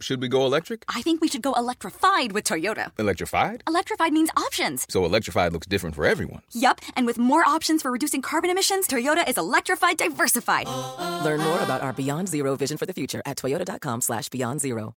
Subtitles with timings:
[0.00, 0.84] Should we go electric?
[0.88, 2.90] I think we should go electrified with Toyota.
[2.98, 3.62] Electrified?
[3.68, 4.86] Electrified means options.
[4.88, 6.40] So electrified looks different for everyone.
[6.52, 10.66] Yup, and with more options for reducing carbon emissions, Toyota is electrified diversified.
[11.22, 14.94] Learn more about our Beyond Zero vision for the future at toyota.com slash beyond zero.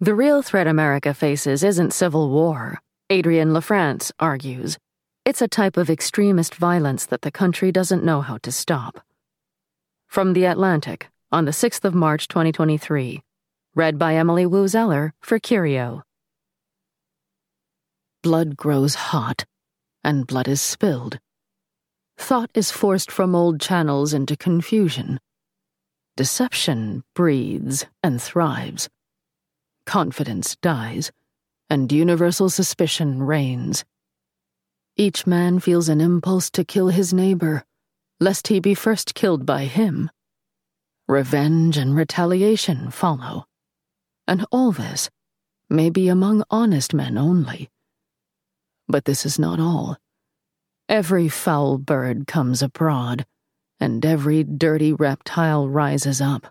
[0.00, 2.78] The real threat America faces isn't civil war,
[3.12, 4.78] Adrienne LaFrance argues.
[5.26, 9.04] It's a type of extremist violence that the country doesn't know how to stop.
[10.08, 13.20] From The Atlantic, on the 6th of March 2023.
[13.76, 16.02] Read by Emily Woo Zeller for Curio.
[18.20, 19.44] Blood grows hot,
[20.02, 21.20] and blood is spilled.
[22.18, 25.20] Thought is forced from old channels into confusion.
[26.16, 28.88] Deception breeds and thrives.
[29.86, 31.12] Confidence dies,
[31.70, 33.84] and universal suspicion reigns.
[34.96, 37.62] Each man feels an impulse to kill his neighbor,
[38.18, 40.10] lest he be first killed by him.
[41.06, 43.46] Revenge and retaliation follow.
[44.30, 45.10] And all this
[45.68, 47.68] may be among honest men only.
[48.86, 49.96] But this is not all.
[50.88, 53.26] Every foul bird comes abroad,
[53.80, 56.46] and every dirty reptile rises up.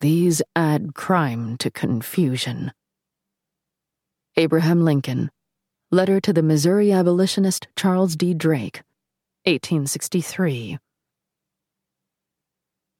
[0.00, 2.72] These add crime to confusion.
[4.36, 5.32] Abraham Lincoln,
[5.90, 8.32] Letter to the Missouri abolitionist Charles D.
[8.32, 8.84] Drake,
[9.44, 10.78] 1863.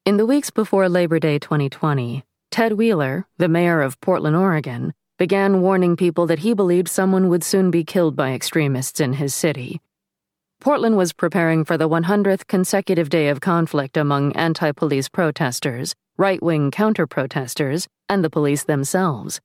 [0.05, 5.59] In the weeks before Labor Day 2020, Ted Wheeler, the mayor of Portland, Oregon, began
[5.59, 9.81] warning people that he believed someone would soon be killed by extremists in his city.
[10.61, 16.41] Portland was preparing for the 100th consecutive day of conflict among anti police protesters, right
[16.41, 19.41] wing counter protesters, and the police themselves.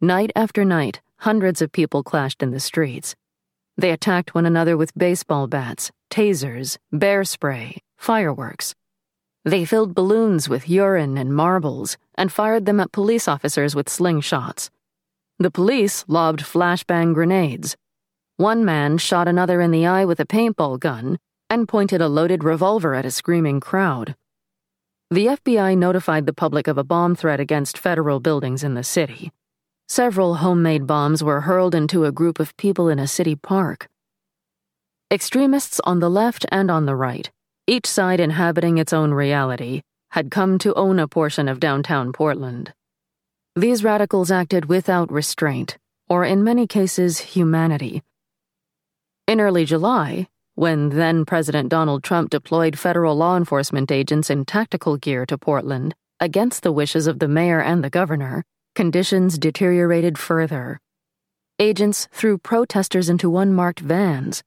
[0.00, 3.14] Night after night, hundreds of people clashed in the streets.
[3.76, 8.74] They attacked one another with baseball bats, tasers, bear spray, fireworks.
[9.44, 14.70] They filled balloons with urine and marbles and fired them at police officers with slingshots.
[15.40, 17.76] The police lobbed flashbang grenades.
[18.36, 21.18] One man shot another in the eye with a paintball gun
[21.50, 24.14] and pointed a loaded revolver at a screaming crowd.
[25.10, 29.32] The FBI notified the public of a bomb threat against federal buildings in the city.
[29.88, 33.88] Several homemade bombs were hurled into a group of people in a city park.
[35.10, 37.30] Extremists on the left and on the right
[37.66, 42.72] each side inhabiting its own reality, had come to own a portion of downtown Portland.
[43.54, 45.78] These radicals acted without restraint,
[46.08, 48.02] or in many cases, humanity.
[49.28, 54.96] In early July, when then President Donald Trump deployed federal law enforcement agents in tactical
[54.96, 58.44] gear to Portland, against the wishes of the mayor and the governor,
[58.74, 60.80] conditions deteriorated further.
[61.58, 64.42] Agents threw protesters into unmarked vans,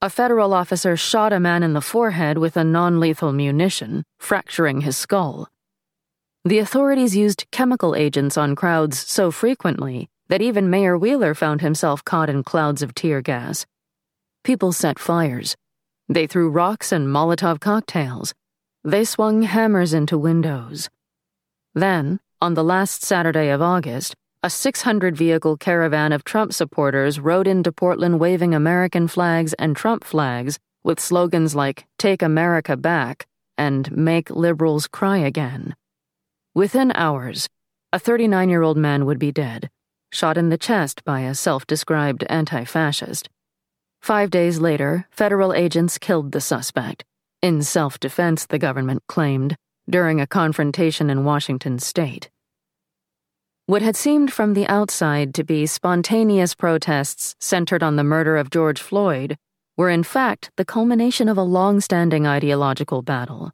[0.00, 4.82] a federal officer shot a man in the forehead with a non lethal munition, fracturing
[4.82, 5.48] his skull.
[6.44, 12.04] The authorities used chemical agents on crowds so frequently that even Mayor Wheeler found himself
[12.04, 13.66] caught in clouds of tear gas.
[14.44, 15.56] People set fires.
[16.08, 18.34] They threw rocks and Molotov cocktails.
[18.84, 20.88] They swung hammers into windows.
[21.74, 24.14] Then, on the last Saturday of August,
[24.44, 30.04] a 600 vehicle caravan of Trump supporters rode into Portland waving American flags and Trump
[30.04, 33.26] flags with slogans like Take America Back
[33.56, 35.74] and Make Liberals Cry Again.
[36.54, 37.48] Within hours,
[37.92, 39.70] a 39 year old man would be dead,
[40.12, 43.28] shot in the chest by a self described anti fascist.
[44.00, 47.04] Five days later, federal agents killed the suspect,
[47.42, 49.56] in self defense, the government claimed,
[49.90, 52.30] during a confrontation in Washington state.
[53.68, 58.48] What had seemed from the outside to be spontaneous protests centered on the murder of
[58.48, 59.36] George Floyd
[59.76, 63.52] were in fact the culmination of a long standing ideological battle.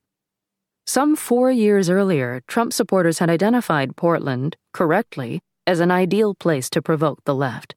[0.86, 6.80] Some four years earlier, Trump supporters had identified Portland, correctly, as an ideal place to
[6.80, 7.74] provoke the left.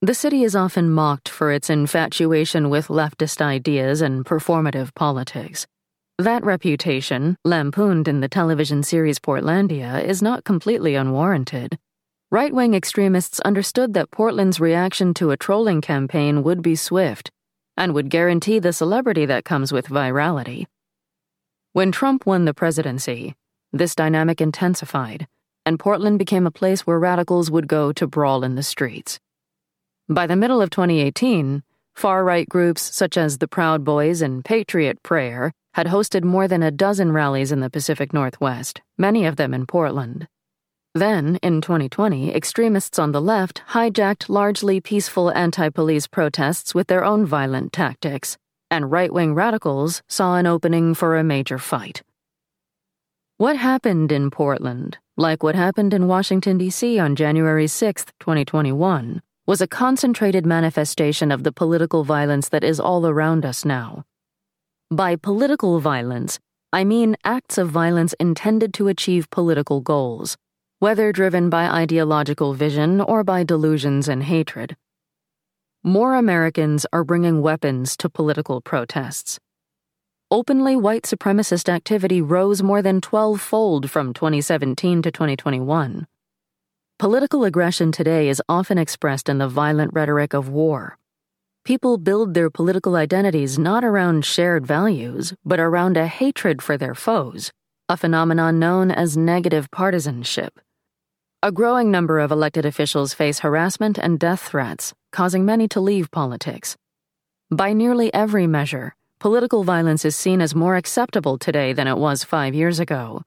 [0.00, 5.66] The city is often mocked for its infatuation with leftist ideas and performative politics.
[6.18, 11.78] That reputation, lampooned in the television series Portlandia, is not completely unwarranted.
[12.30, 17.30] Right wing extremists understood that Portland's reaction to a trolling campaign would be swift
[17.78, 20.66] and would guarantee the celebrity that comes with virality.
[21.72, 23.34] When Trump won the presidency,
[23.72, 25.26] this dynamic intensified,
[25.64, 29.18] and Portland became a place where radicals would go to brawl in the streets.
[30.10, 31.62] By the middle of 2018,
[31.94, 36.62] far right groups such as the Proud Boys and Patriot Prayer had hosted more than
[36.62, 40.28] a dozen rallies in the Pacific Northwest, many of them in Portland.
[40.94, 47.04] Then, in 2020, extremists on the left hijacked largely peaceful anti police protests with their
[47.04, 48.36] own violent tactics,
[48.70, 52.02] and right wing radicals saw an opening for a major fight.
[53.38, 56.98] What happened in Portland, like what happened in Washington, D.C.
[56.98, 63.06] on January 6, 2021, was a concentrated manifestation of the political violence that is all
[63.06, 64.04] around us now.
[64.90, 66.38] By political violence,
[66.72, 70.36] I mean acts of violence intended to achieve political goals,
[70.78, 74.76] whether driven by ideological vision or by delusions and hatred.
[75.82, 79.38] More Americans are bringing weapons to political protests
[80.32, 86.06] openly white supremacist activity rose more than 12 fold from 2017 to 2021.
[87.02, 90.98] Political aggression today is often expressed in the violent rhetoric of war.
[91.64, 96.94] People build their political identities not around shared values, but around a hatred for their
[96.94, 97.50] foes,
[97.88, 100.60] a phenomenon known as negative partisanship.
[101.42, 106.08] A growing number of elected officials face harassment and death threats, causing many to leave
[106.12, 106.76] politics.
[107.50, 112.22] By nearly every measure, political violence is seen as more acceptable today than it was
[112.22, 113.24] five years ago.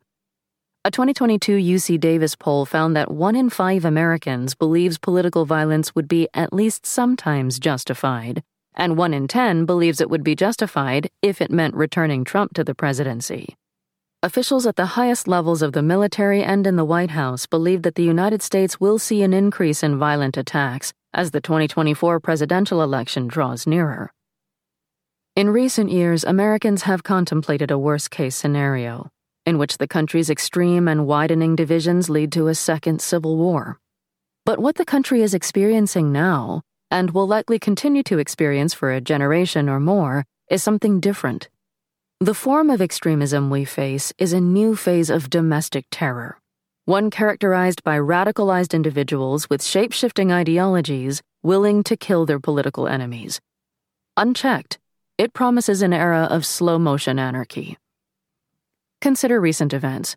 [0.86, 6.08] A 2022 UC Davis poll found that one in five Americans believes political violence would
[6.08, 8.44] be at least sometimes justified,
[8.76, 12.64] and one in ten believes it would be justified if it meant returning Trump to
[12.64, 13.56] the presidency.
[14.22, 17.96] Officials at the highest levels of the military and in the White House believe that
[17.96, 23.26] the United States will see an increase in violent attacks as the 2024 presidential election
[23.26, 24.12] draws nearer.
[25.36, 29.10] In recent years, Americans have contemplated a worst case scenario
[29.46, 33.80] in which the country's extreme and widening divisions lead to a second civil war.
[34.46, 36.62] But what the country is experiencing now,
[36.92, 41.50] and will likely continue to experience for a generation or more, is something different.
[42.20, 46.40] The form of extremism we face is a new phase of domestic terror,
[46.86, 53.42] one characterized by radicalized individuals with shape shifting ideologies willing to kill their political enemies.
[54.18, 54.80] Unchecked,
[55.18, 57.78] it promises an era of slow motion anarchy.
[59.02, 60.16] Consider recent events.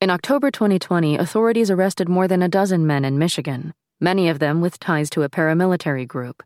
[0.00, 4.60] In October 2020, authorities arrested more than a dozen men in Michigan, many of them
[4.60, 6.42] with ties to a paramilitary group.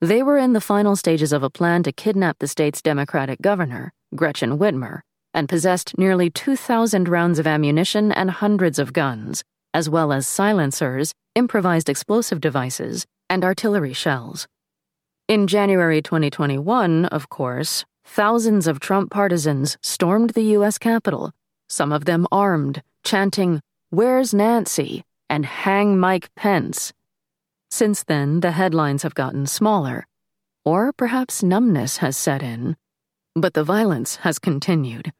[0.00, 3.92] They were in the final stages of a plan to kidnap the state's Democratic governor,
[4.14, 5.00] Gretchen Whitmer,
[5.32, 9.42] and possessed nearly 2,000 rounds of ammunition and hundreds of guns,
[9.72, 14.46] as well as silencers, improvised explosive devices, and artillery shells.
[15.26, 20.78] In January 2021, of course, thousands of Trump partisans stormed the U.S.
[20.78, 21.32] Capitol,
[21.68, 23.60] some of them armed, chanting,
[23.90, 25.04] Where's Nancy?
[25.28, 26.92] and Hang Mike Pence.
[27.70, 30.06] Since then, the headlines have gotten smaller,
[30.64, 32.76] or perhaps numbness has set in,
[33.34, 35.12] but the violence has continued.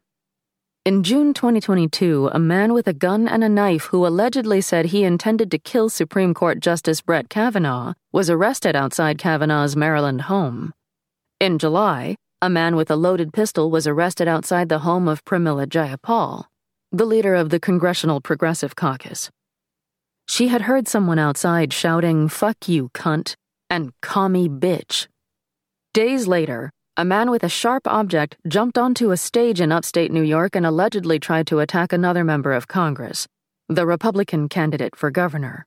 [0.85, 5.03] In June 2022, a man with a gun and a knife who allegedly said he
[5.03, 10.75] intended to kill Supreme Court Justice Brett Kavanaugh was arrested outside Kavanaugh's Maryland home.
[11.41, 15.67] In July, a man with a loaded pistol was arrested outside the home of Pramila
[15.67, 16.45] Jayapal,
[16.93, 19.31] the leader of the Congressional Progressive Caucus.
[20.29, 23.35] She had heard someone outside shouting, Fuck you, cunt,
[23.71, 23.95] and
[24.31, 25.07] me bitch.
[25.95, 30.23] Days later, a man with a sharp object jumped onto a stage in upstate New
[30.23, 33.27] York and allegedly tried to attack another member of Congress,
[33.71, 35.65] the Republican candidate for governor.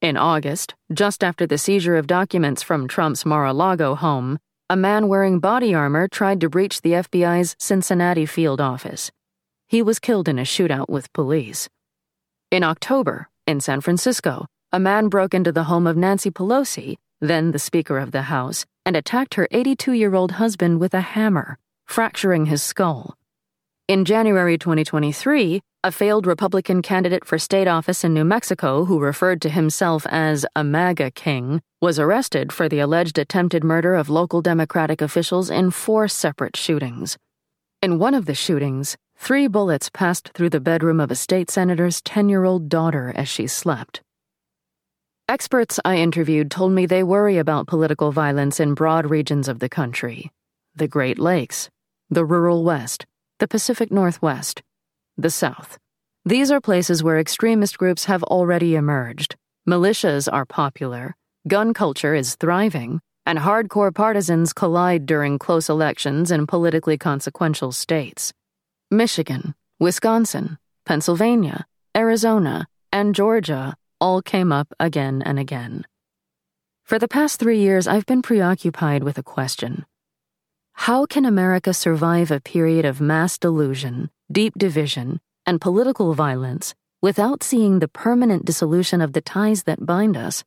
[0.00, 4.38] In August, just after the seizure of documents from Trump's Mar a Lago home,
[4.70, 9.10] a man wearing body armor tried to breach the FBI's Cincinnati field office.
[9.66, 11.70] He was killed in a shootout with police.
[12.50, 17.52] In October, in San Francisco, a man broke into the home of Nancy Pelosi, then
[17.52, 21.56] the Speaker of the House, and attacked her 82 year old husband with a hammer,
[21.86, 23.16] fracturing his skull.
[23.88, 29.40] In January 2023, a failed Republican candidate for state office in New Mexico who referred
[29.40, 34.42] to himself as a MAGA king was arrested for the alleged attempted murder of local
[34.42, 37.16] Democratic officials in four separate shootings.
[37.80, 42.00] In one of the shootings, three bullets passed through the bedroom of a state senator's
[42.00, 44.00] 10 year old daughter as she slept.
[45.28, 49.68] Experts I interviewed told me they worry about political violence in broad regions of the
[49.68, 50.32] country
[50.74, 51.70] the Great Lakes,
[52.10, 53.06] the rural West,
[53.38, 54.62] the Pacific Northwest,
[55.18, 55.78] the South.
[56.24, 59.36] These are places where extremist groups have already emerged.
[59.68, 61.16] Militias are popular,
[61.48, 68.32] gun culture is thriving, and hardcore partisans collide during close elections in politically consequential states.
[68.90, 70.56] Michigan, Wisconsin,
[70.86, 75.84] Pennsylvania, Arizona, and Georgia all came up again and again.
[76.84, 79.84] For the past three years, I've been preoccupied with a question
[80.72, 87.42] How can America survive a period of mass delusion, deep division, and political violence without
[87.42, 90.44] seeing the permanent dissolution of the ties that bind us?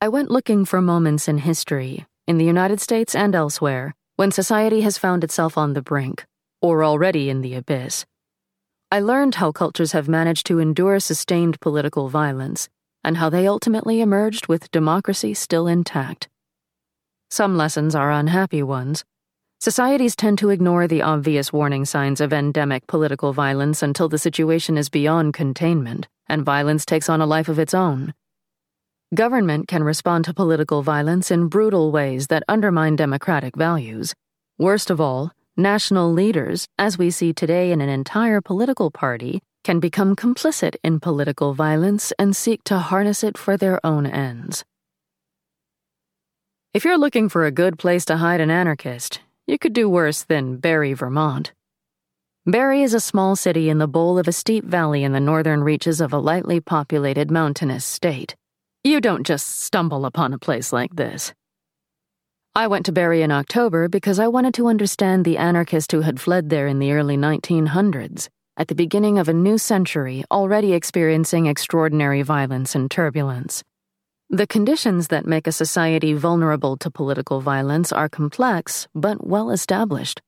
[0.00, 4.82] I went looking for moments in history, in the United States and elsewhere, when society
[4.82, 6.24] has found itself on the brink,
[6.60, 8.04] or already in the abyss.
[8.90, 12.68] I learned how cultures have managed to endure sustained political violence
[13.02, 16.28] and how they ultimately emerged with democracy still intact.
[17.30, 19.04] Some lessons are unhappy ones.
[19.62, 24.76] Societies tend to ignore the obvious warning signs of endemic political violence until the situation
[24.76, 28.12] is beyond containment and violence takes on a life of its own.
[29.14, 34.14] Government can respond to political violence in brutal ways that undermine democratic values.
[34.58, 39.78] Worst of all, national leaders, as we see today in an entire political party, can
[39.78, 44.64] become complicit in political violence and seek to harness it for their own ends.
[46.74, 50.22] If you're looking for a good place to hide an anarchist, you could do worse
[50.22, 51.52] than Barre, Vermont.
[52.46, 55.62] Barre is a small city in the bowl of a steep valley in the northern
[55.62, 58.34] reaches of a lightly populated mountainous state.
[58.84, 61.32] You don't just stumble upon a place like this.
[62.54, 66.20] I went to Barre in October because I wanted to understand the anarchist who had
[66.20, 71.46] fled there in the early 1900s at the beginning of a new century already experiencing
[71.46, 73.62] extraordinary violence and turbulence.
[74.34, 80.22] The conditions that make a society vulnerable to political violence are complex but well established.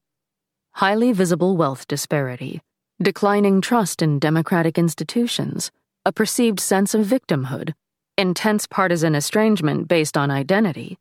[0.73, 2.61] Highly visible wealth disparity,
[3.01, 5.71] declining trust in democratic institutions,
[6.05, 7.73] a perceived sense of victimhood,
[8.19, 10.99] intense partisan estrangement based on identity,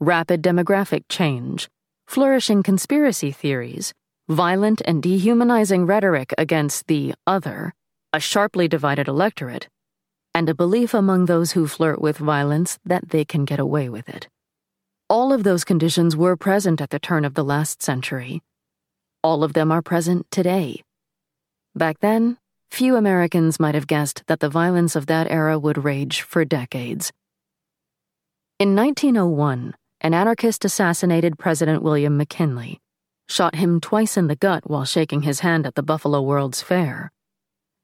[0.00, 1.68] rapid demographic change,
[2.06, 3.92] flourishing conspiracy theories,
[4.30, 7.74] violent and dehumanizing rhetoric against the other,
[8.14, 9.68] a sharply divided electorate,
[10.36, 14.06] and a belief among those who flirt with violence that they can get away with
[14.06, 14.28] it.
[15.08, 18.42] All of those conditions were present at the turn of the last century.
[19.24, 20.82] All of them are present today.
[21.74, 22.36] Back then,
[22.70, 27.10] few Americans might have guessed that the violence of that era would rage for decades.
[28.58, 32.78] In 1901, an anarchist assassinated President William McKinley
[33.26, 37.10] shot him twice in the gut while shaking his hand at the Buffalo World's Fair.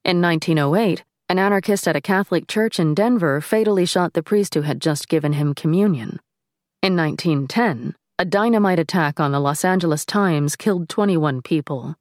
[0.04, 4.60] In 1908, an anarchist at a Catholic church in Denver fatally shot the priest who
[4.60, 6.20] had just given him communion.
[6.82, 11.96] In 1910, a dynamite attack on the Los Angeles Times killed 21 people.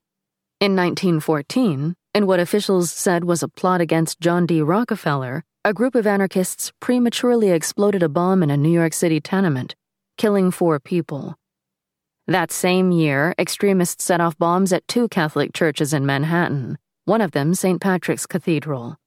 [0.59, 4.61] In 1914, in what officials said was a plot against John D.
[4.61, 9.75] Rockefeller, a group of anarchists prematurely exploded a bomb in a New York City tenement,
[10.17, 11.37] killing four people.
[12.27, 17.31] That same year, extremists set off bombs at two Catholic churches in Manhattan, one of
[17.31, 17.79] them St.
[17.79, 18.97] Patrick's Cathedral.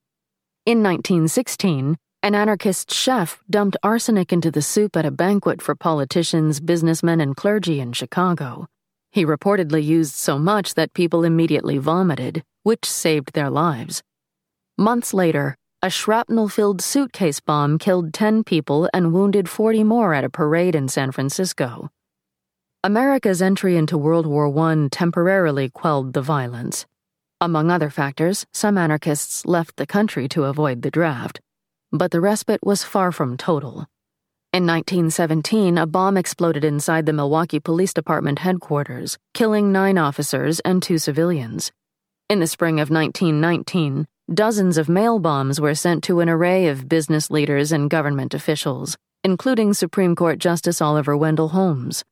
[0.67, 6.59] In 1916, an anarchist chef dumped arsenic into the soup at a banquet for politicians,
[6.59, 8.67] businessmen, and clergy in Chicago.
[9.13, 14.03] He reportedly used so much that people immediately vomited, which saved their lives.
[14.79, 20.25] Months later, a shrapnel filled suitcase bomb killed 10 people and wounded 40 more at
[20.25, 21.91] a parade in San Francisco.
[22.83, 26.87] America's entry into World War I temporarily quelled the violence.
[27.45, 31.43] Among other factors, some anarchists left the country to avoid the draft.
[31.93, 33.87] But the respite was far from total.
[34.55, 40.83] In 1917, a bomb exploded inside the Milwaukee Police Department headquarters, killing nine officers and
[40.83, 41.71] two civilians.
[42.31, 46.89] In the spring of 1919, dozens of mail bombs were sent to an array of
[46.89, 52.05] business leaders and government officials, including Supreme Court Justice Oliver Wendell Holmes.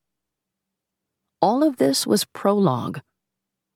[1.41, 3.01] All of this was prologue.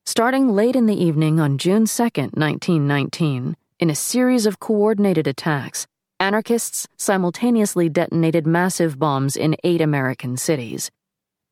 [0.08, 5.84] Starting late in the evening on June 2, 1919, in a series of coordinated attacks,
[6.20, 10.92] anarchists simultaneously detonated massive bombs in eight American cities.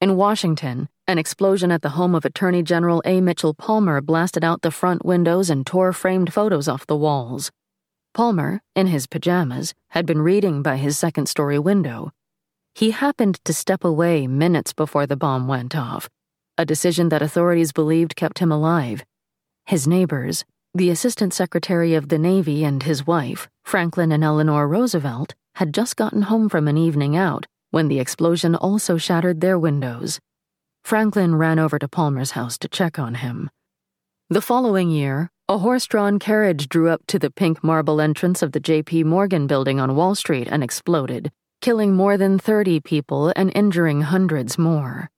[0.01, 3.21] In Washington, an explosion at the home of Attorney General A.
[3.21, 7.51] Mitchell Palmer blasted out the front windows and tore framed photos off the walls.
[8.15, 12.13] Palmer, in his pajamas, had been reading by his second story window
[12.75, 16.09] he happened to step away minutes before the bomb went off,
[16.57, 19.05] a decision that authorities believed kept him alive.
[19.67, 20.45] His neighbors,
[20.75, 25.97] the Assistant Secretary of the Navy and his wife, Franklin and Eleanor Roosevelt, had just
[25.97, 30.21] gotten home from an evening out when the explosion also shattered their windows.
[30.85, 33.51] Franklin ran over to Palmer's house to check on him.
[34.31, 38.53] The following year, a horse drawn carriage drew up to the pink marble entrance of
[38.53, 39.05] the J.P.
[39.05, 41.31] Morgan building on Wall Street and exploded,
[41.61, 45.11] killing more than 30 people and injuring hundreds more.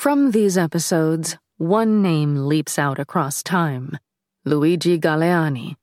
[0.00, 3.98] From these episodes, one name leaps out across time
[4.46, 5.76] Luigi Galleani.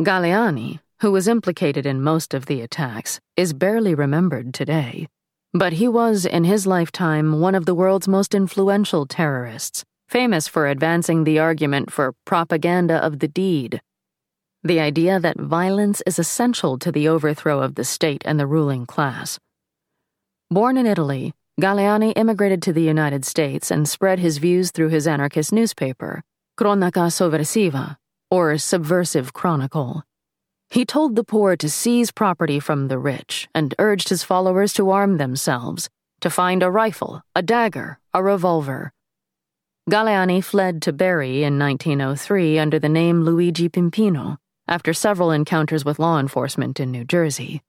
[0.00, 5.08] Galleani, who was implicated in most of the attacks, is barely remembered today.
[5.52, 10.66] But he was, in his lifetime, one of the world's most influential terrorists, famous for
[10.66, 13.82] advancing the argument for propaganda of the deed
[14.64, 18.86] the idea that violence is essential to the overthrow of the state and the ruling
[18.86, 19.38] class.
[20.50, 25.06] Born in Italy, Galleani immigrated to the United States and spread his views through his
[25.06, 26.22] anarchist newspaper,
[26.58, 27.98] Cronaca Sovversiva,
[28.30, 30.02] or Subversive Chronicle.
[30.70, 34.88] He told the poor to seize property from the rich and urged his followers to
[34.88, 35.90] arm themselves,
[36.22, 38.94] to find a rifle, a dagger, a revolver.
[39.90, 45.98] Galleani fled to Barre in 1903 under the name Luigi Pimpino after several encounters with
[45.98, 47.60] law enforcement in New Jersey.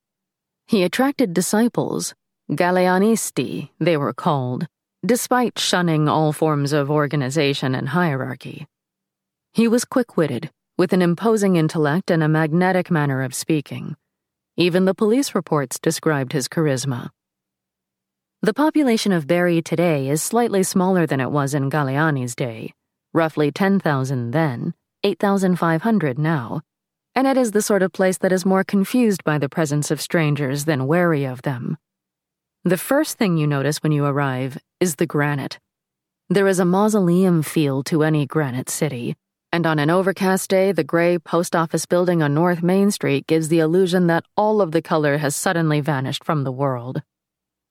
[0.67, 2.13] He attracted disciples,
[2.51, 4.67] Galleanisti, they were called,
[5.05, 8.67] despite shunning all forms of organization and hierarchy.
[9.53, 13.95] He was quick witted, with an imposing intellect and a magnetic manner of speaking.
[14.57, 17.09] Even the police reports described his charisma.
[18.41, 22.73] The population of Barre today is slightly smaller than it was in Galleani's day,
[23.13, 26.61] roughly 10,000 then, 8,500 now,
[27.15, 30.01] and it is the sort of place that is more confused by the presence of
[30.01, 31.77] strangers than wary of them.
[32.63, 35.57] The first thing you notice when you arrive is the granite.
[36.29, 39.15] There is a mausoleum feel to any granite city,
[39.51, 43.47] and on an overcast day, the gray post office building on North Main Street gives
[43.47, 47.01] the illusion that all of the color has suddenly vanished from the world.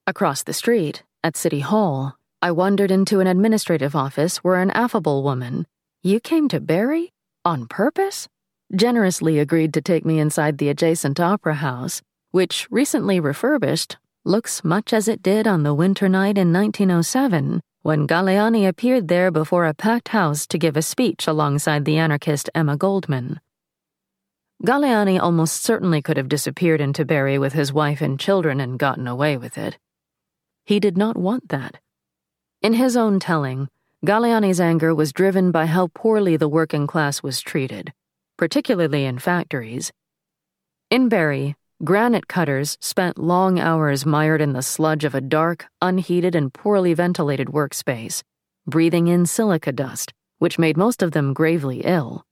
[0.09, 5.23] Across the street, at City Hall, I wandered into an administrative office where an affable
[5.23, 5.69] woman,
[6.03, 7.13] You came to Barre?
[7.45, 8.27] On purpose?
[8.75, 14.93] generously agreed to take me inside the adjacent opera house, which, recently refurbished, looks much
[14.93, 19.75] as it did on the winter night in 1907 when Galleani appeared there before a
[19.75, 23.41] packed house to give a speech alongside the anarchist Emma Goldman.
[24.65, 29.07] Galleani almost certainly could have disappeared into Barre with his wife and children and gotten
[29.07, 29.79] away with it.
[30.65, 31.79] He did not want that.
[32.61, 33.69] In his own telling,
[34.05, 37.93] Galleani's anger was driven by how poorly the working class was treated
[38.41, 39.93] particularly in factories.
[40.91, 46.35] In Barre, granite cutters spent long hours mired in the sludge of a dark, unheated,
[46.35, 48.23] and poorly ventilated workspace,
[48.67, 52.25] breathing in silica dust, which made most of them gravely ill.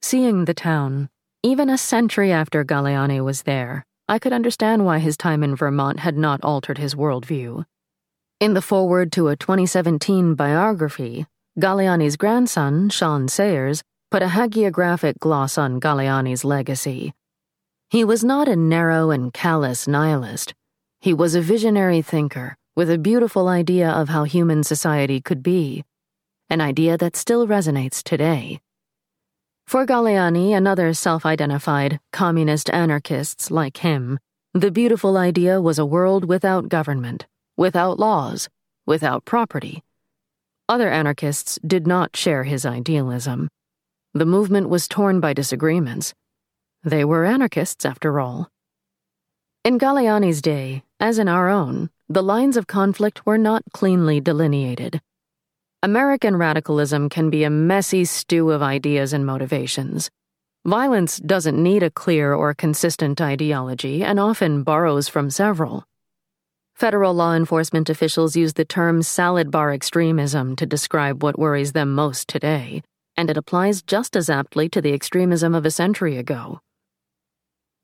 [0.00, 1.08] Seeing the town,
[1.42, 6.00] even a century after Galleani was there, I could understand why his time in Vermont
[6.00, 7.64] had not altered his worldview.
[8.40, 11.26] In the foreword to a 2017 biography,
[11.58, 17.12] Galleani's grandson, Sean Sayers, put a hagiographic gloss on Galleani's legacy.
[17.90, 20.52] He was not a narrow and callous nihilist.
[21.00, 25.84] He was a visionary thinker with a beautiful idea of how human society could be,
[26.50, 28.60] an idea that still resonates today.
[29.66, 34.18] For Galleani and other self identified communist anarchists like him,
[34.52, 38.50] the beautiful idea was a world without government, without laws,
[38.84, 39.82] without property.
[40.68, 43.48] Other anarchists did not share his idealism.
[44.12, 46.12] The movement was torn by disagreements.
[46.88, 48.50] They were anarchists, after all.
[49.62, 55.02] In Galleani's day, as in our own, the lines of conflict were not cleanly delineated.
[55.82, 60.10] American radicalism can be a messy stew of ideas and motivations.
[60.64, 65.84] Violence doesn't need a clear or consistent ideology and often borrows from several.
[66.74, 71.94] Federal law enforcement officials use the term salad bar extremism to describe what worries them
[71.94, 72.80] most today
[73.18, 76.60] and it applies just as aptly to the extremism of a century ago.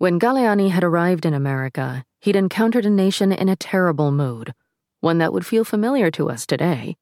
[0.05, 4.53] When Galleani had arrived in America, he'd encountered a nation in a terrible mood,
[5.01, 6.99] one that would feel familiar to us today.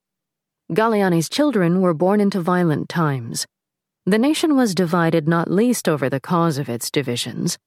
[0.72, 3.44] Galleani's children were born into violent times.
[4.06, 7.58] The nation was divided not least over the cause of its divisions.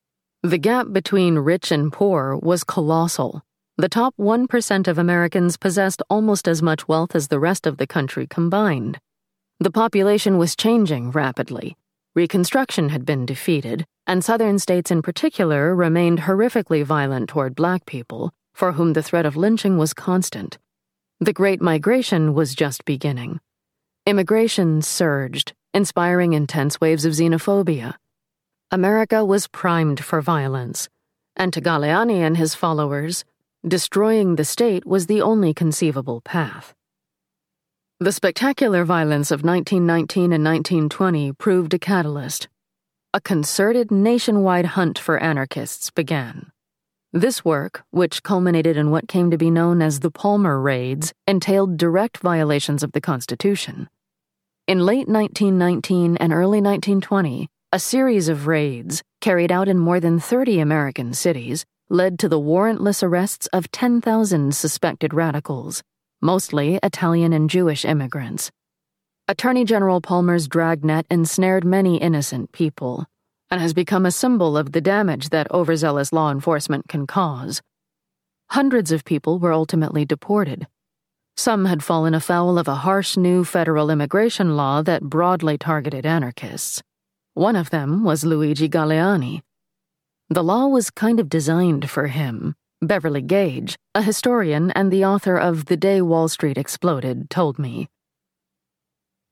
[0.41, 3.41] The gap between rich and poor was colossal.
[3.75, 7.87] The top 1% of Americans possessed almost as much wealth as the rest of the
[7.87, 9.01] country combined.
[9.59, 11.75] The population was changing rapidly.
[12.15, 18.31] Reconstruction had been defeated, and southern states in particular remained horrifically violent toward black people,
[18.53, 20.57] for whom the threat of lynching was constant.
[21.19, 23.41] The Great Migration was just beginning.
[24.05, 27.95] Immigration surged, inspiring intense waves of xenophobia.
[28.71, 30.87] America was primed for violence,
[31.35, 33.25] and to Galleani and his followers,
[33.67, 36.74] destroying the state was the only conceivable path.
[38.01, 42.49] The spectacular violence of 1919 and 1920 proved a catalyst.
[43.13, 46.51] A concerted nationwide hunt for anarchists began.
[47.13, 51.77] This work, which culminated in what came to be known as the Palmer Raids, entailed
[51.77, 53.87] direct violations of the Constitution.
[54.67, 60.19] In late 1919 and early 1920, a series of raids, carried out in more than
[60.19, 65.81] 30 American cities, led to the warrantless arrests of 10,000 suspected radicals
[66.25, 68.51] mostly Italian and Jewish immigrants.
[69.27, 73.05] Attorney General Palmer's dragnet ensnared many innocent people
[73.51, 77.61] and has become a symbol of the damage that overzealous law enforcement can cause.
[78.49, 80.67] Hundreds of people were ultimately deported.
[81.37, 86.81] Some had fallen afoul of a harsh new federal immigration law that broadly targeted anarchists.
[87.35, 89.41] One of them was Luigi Galleani.
[90.29, 92.55] The law was kind of designed for him.
[92.81, 97.87] Beverly Gage, a historian and the author of The Day Wall Street Exploded, told me.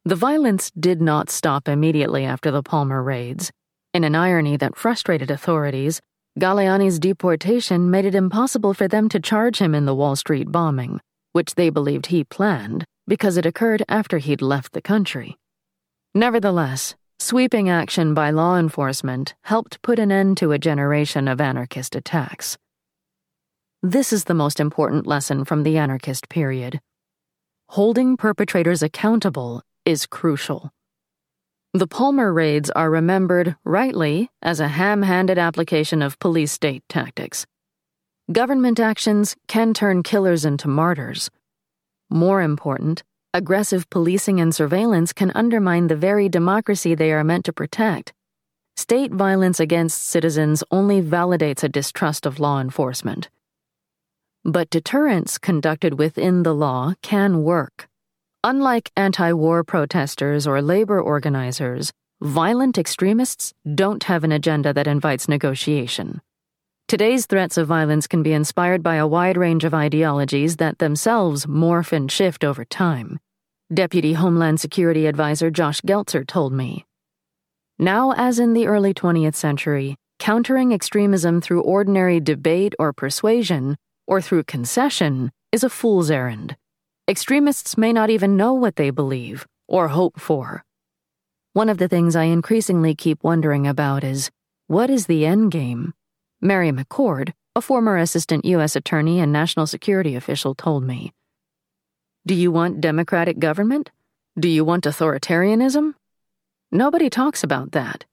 [0.05, 3.51] The violence did not stop immediately after the Palmer raids.
[3.93, 6.01] In an irony that frustrated authorities,
[6.39, 10.99] Galleani's deportation made it impossible for them to charge him in the Wall Street bombing,
[11.31, 15.37] which they believed he planned because it occurred after he'd left the country.
[16.15, 21.95] Nevertheless, sweeping action by law enforcement helped put an end to a generation of anarchist
[21.95, 22.57] attacks.
[23.85, 26.79] This is the most important lesson from the anarchist period.
[27.67, 30.71] Holding perpetrators accountable is crucial.
[31.73, 37.45] The Palmer raids are remembered, rightly, as a ham handed application of police state tactics.
[38.31, 41.29] Government actions can turn killers into martyrs.
[42.09, 47.51] More important, aggressive policing and surveillance can undermine the very democracy they are meant to
[47.51, 48.13] protect.
[48.77, 53.29] State violence against citizens only validates a distrust of law enforcement.
[54.45, 57.87] But deterrence conducted within the law can work.
[58.43, 65.29] Unlike anti war protesters or labor organizers, violent extremists don't have an agenda that invites
[65.29, 66.21] negotiation.
[66.89, 71.45] Today's threats of violence can be inspired by a wide range of ideologies that themselves
[71.45, 73.21] morph and shift over time.
[73.73, 76.85] Deputy Homeland Security Advisor Josh Geltzer told me.
[77.79, 83.77] Now, as in the early 20th century, countering extremism through ordinary debate or persuasion,
[84.07, 86.55] or through concession, is a fool's errand.
[87.07, 90.63] Extremists may not even know what they believe or hope for.
[91.53, 94.31] One of the things I increasingly keep wondering about is
[94.67, 95.93] what is the end game?
[96.41, 98.75] Mary McCord, a former assistant U.S.
[98.75, 101.13] attorney and national security official, told me.
[102.25, 103.91] Do you want democratic government?
[104.39, 105.93] Do you want authoritarianism?
[106.71, 108.05] Nobody talks about that.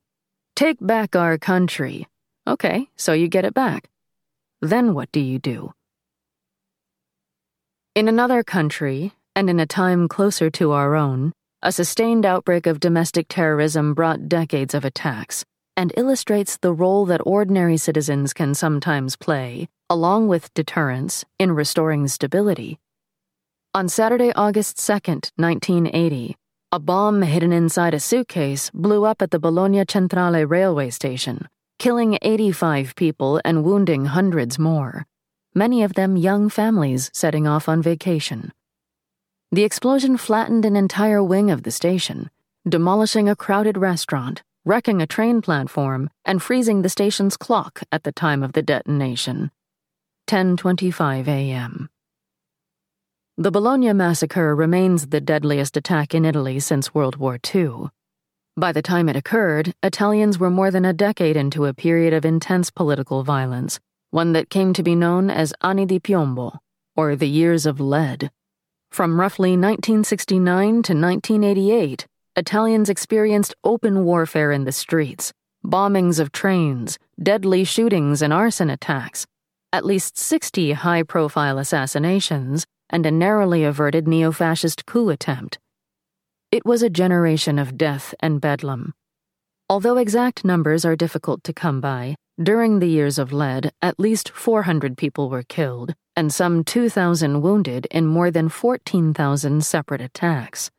[0.54, 2.06] Take back our country.
[2.46, 3.88] Okay, so you get it back.
[4.60, 5.72] Then what do you do?
[7.96, 12.78] In another country, and in a time closer to our own, a sustained outbreak of
[12.78, 15.44] domestic terrorism brought decades of attacks
[15.76, 22.06] and illustrates the role that ordinary citizens can sometimes play, along with deterrence, in restoring
[22.06, 22.78] stability.
[23.74, 26.36] On Saturday, August 2nd, 1980,
[26.70, 31.48] a bomb hidden inside a suitcase blew up at the Bologna Centrale railway station,
[31.80, 35.08] killing 85 people and wounding hundreds more
[35.54, 38.52] many of them young families setting off on vacation.
[39.52, 42.30] The explosion flattened an entire wing of the station,
[42.68, 48.12] demolishing a crowded restaurant, wrecking a train platform, and freezing the station's clock at the
[48.12, 49.50] time of the detonation.
[50.28, 51.88] 10:25 a.m.
[53.36, 57.88] The Bologna massacre remains the deadliest attack in Italy since World War II.
[58.56, 62.24] By the time it occurred, Italians were more than a decade into a period of
[62.24, 63.80] intense political violence,
[64.10, 66.58] one that came to be known as Anni di Piombo,
[66.96, 68.30] or the Years of Lead.
[68.90, 75.32] From roughly 1969 to 1988, Italians experienced open warfare in the streets,
[75.64, 79.26] bombings of trains, deadly shootings and arson attacks,
[79.72, 85.58] at least 60 high profile assassinations, and a narrowly averted neo fascist coup attempt.
[86.50, 88.92] It was a generation of death and bedlam.
[89.68, 94.30] Although exact numbers are difficult to come by, during the years of lead, at least
[94.30, 100.70] 400 people were killed and some 2,000 wounded in more than 14,000 separate attacks.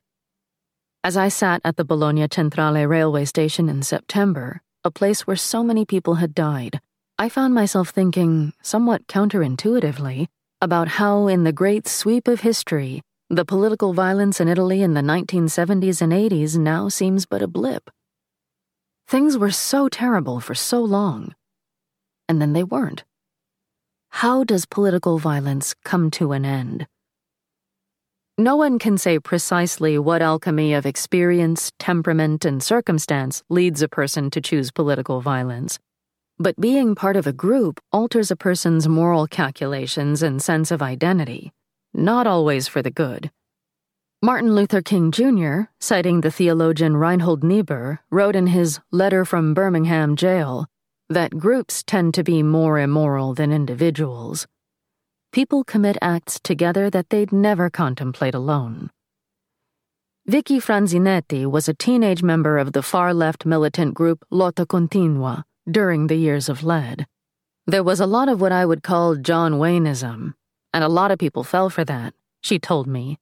[1.04, 5.64] As I sat at the Bologna Centrale railway station in September, a place where so
[5.64, 6.80] many people had died,
[7.18, 10.28] I found myself thinking, somewhat counterintuitively,
[10.62, 15.02] about how, in the great sweep of history, the political violence in Italy in the
[15.02, 17.90] 1970s and 80s now seems but a blip.
[19.08, 21.34] Things were so terrible for so long
[22.32, 23.04] and then they weren't.
[24.10, 26.88] How does political violence come to an end?
[28.38, 34.32] No one can say precisely what alchemy of experience, temperament, and circumstance leads a person
[34.32, 35.78] to choose political violence.
[36.40, 41.52] But being part of a group alters a person's moral calculations and sense of identity,
[41.94, 43.30] not always for the good.
[44.24, 50.16] Martin Luther King Jr., citing the theologian Reinhold Niebuhr, wrote in his Letter from Birmingham
[50.16, 50.71] Jail
[51.12, 54.48] that groups tend to be more immoral than individuals.
[55.32, 58.90] People commit acts together that they'd never contemplate alone.
[60.26, 66.08] Vicky Franzinetti was a teenage member of the far left militant group Lotta Continua during
[66.08, 67.06] the years of lead.
[67.68, 70.34] There was a lot of what I would call John Wayneism,
[70.74, 73.20] and a lot of people fell for that, she told me.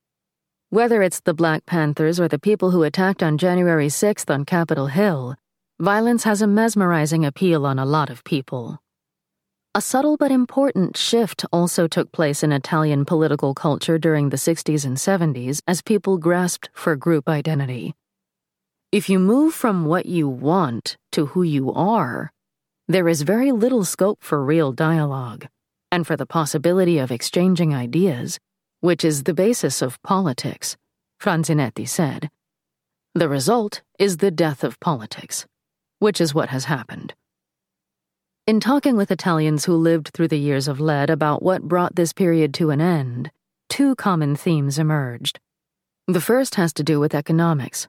[0.68, 4.86] Whether it's the Black Panthers or the people who attacked on January 6th on Capitol
[4.86, 5.36] Hill,
[5.80, 8.78] violence has a mesmerizing appeal on a lot of people.
[9.74, 14.84] A subtle but important shift also took place in Italian political culture during the 60s
[14.84, 17.94] and 70s as people grasped for group identity.
[18.92, 22.30] If you move from what you want to who you are,
[22.86, 25.46] there is very little scope for real dialogue
[25.90, 28.38] and for the possibility of exchanging ideas
[28.80, 30.76] which is the basis of politics,
[31.22, 32.30] Franzinetti said.
[33.14, 35.46] The result is the death of politics,
[36.00, 37.14] which is what has happened.
[38.46, 42.12] In talking with Italians who lived through the years of lead about what brought this
[42.12, 43.30] period to an end,
[43.68, 45.38] two common themes emerged.
[46.08, 47.86] The first has to do with economics.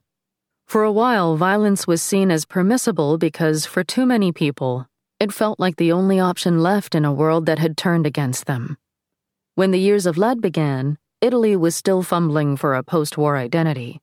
[0.68, 4.88] For a while, violence was seen as permissible because, for too many people,
[5.20, 8.78] it felt like the only option left in a world that had turned against them.
[9.56, 14.02] When the years of lead began, Italy was still fumbling for a post war identity.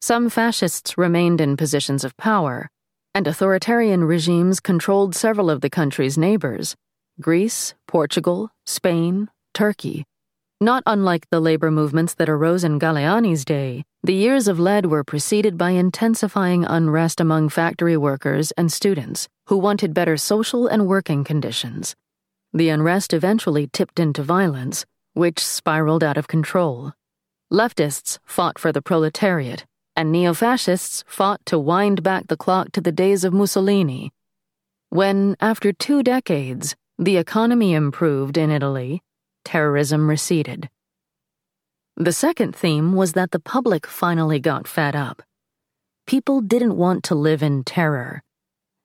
[0.00, 2.70] Some fascists remained in positions of power,
[3.14, 6.76] and authoritarian regimes controlled several of the country's neighbors
[7.20, 10.04] Greece, Portugal, Spain, Turkey.
[10.60, 15.02] Not unlike the labor movements that arose in Galleani's day, the years of lead were
[15.02, 21.24] preceded by intensifying unrest among factory workers and students who wanted better social and working
[21.24, 21.96] conditions.
[22.52, 26.92] The unrest eventually tipped into violence, which spiraled out of control.
[27.52, 29.64] Leftists fought for the proletariat,
[29.98, 34.12] and neo fascists fought to wind back the clock to the days of Mussolini.
[34.90, 39.02] When, after two decades, the economy improved in Italy,
[39.44, 40.70] terrorism receded.
[41.96, 45.20] The second theme was that the public finally got fed up.
[46.06, 48.22] People didn't want to live in terror.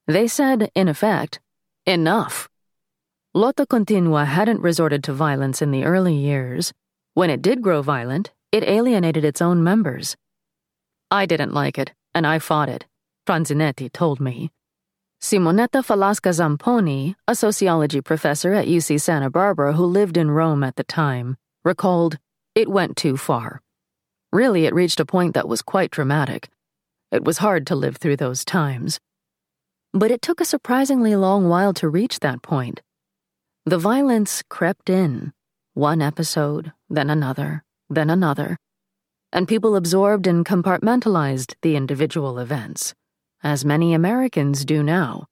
[0.07, 1.39] They said, in effect,
[1.85, 2.49] enough.
[3.35, 6.73] Lotta Continua hadn't resorted to violence in the early years.
[7.13, 10.15] When it did grow violent, it alienated its own members.
[11.13, 12.87] I didn't like it, and I fought it,
[13.27, 14.49] Franzinetti told me.
[15.21, 20.75] Simonetta Falasca Zamponi, a sociology professor at UC Santa Barbara who lived in Rome at
[20.75, 22.17] the time, recalled,
[22.55, 23.61] it went too far.
[24.31, 26.49] Really, it reached a point that was quite dramatic.
[27.11, 28.99] It was hard to live through those times.
[29.93, 32.81] But it took a surprisingly long while to reach that point.
[33.67, 35.31] The violence crept in,
[35.75, 38.57] one episode, then another, then another,
[39.33, 42.93] and people absorbed and compartmentalized the individual events,
[43.43, 45.25] as many Americans do now.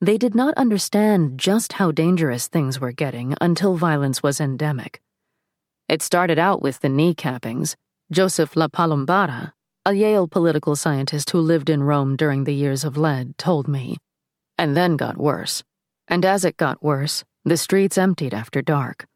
[0.00, 5.02] They did not understand just how dangerous things were getting until violence was endemic.
[5.88, 7.74] It started out with the kneecappings.
[8.12, 9.52] Joseph La Palombara,
[9.84, 13.96] a Yale political scientist who lived in Rome during the years of lead, told me.
[14.56, 15.64] And then got worse.
[16.06, 19.06] And as it got worse, the streets emptied after dark.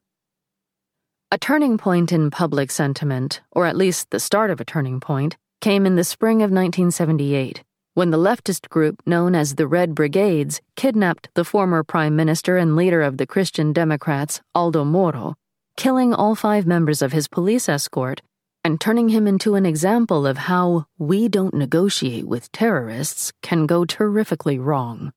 [1.33, 5.37] A turning point in public sentiment, or at least the start of a turning point,
[5.61, 7.62] came in the spring of 1978
[7.95, 12.75] when the leftist group known as the Red Brigades kidnapped the former prime minister and
[12.75, 15.37] leader of the Christian Democrats, Aldo Moro,
[15.77, 18.23] killing all five members of his police escort
[18.64, 23.85] and turning him into an example of how we don't negotiate with terrorists can go
[23.85, 25.12] terrifically wrong.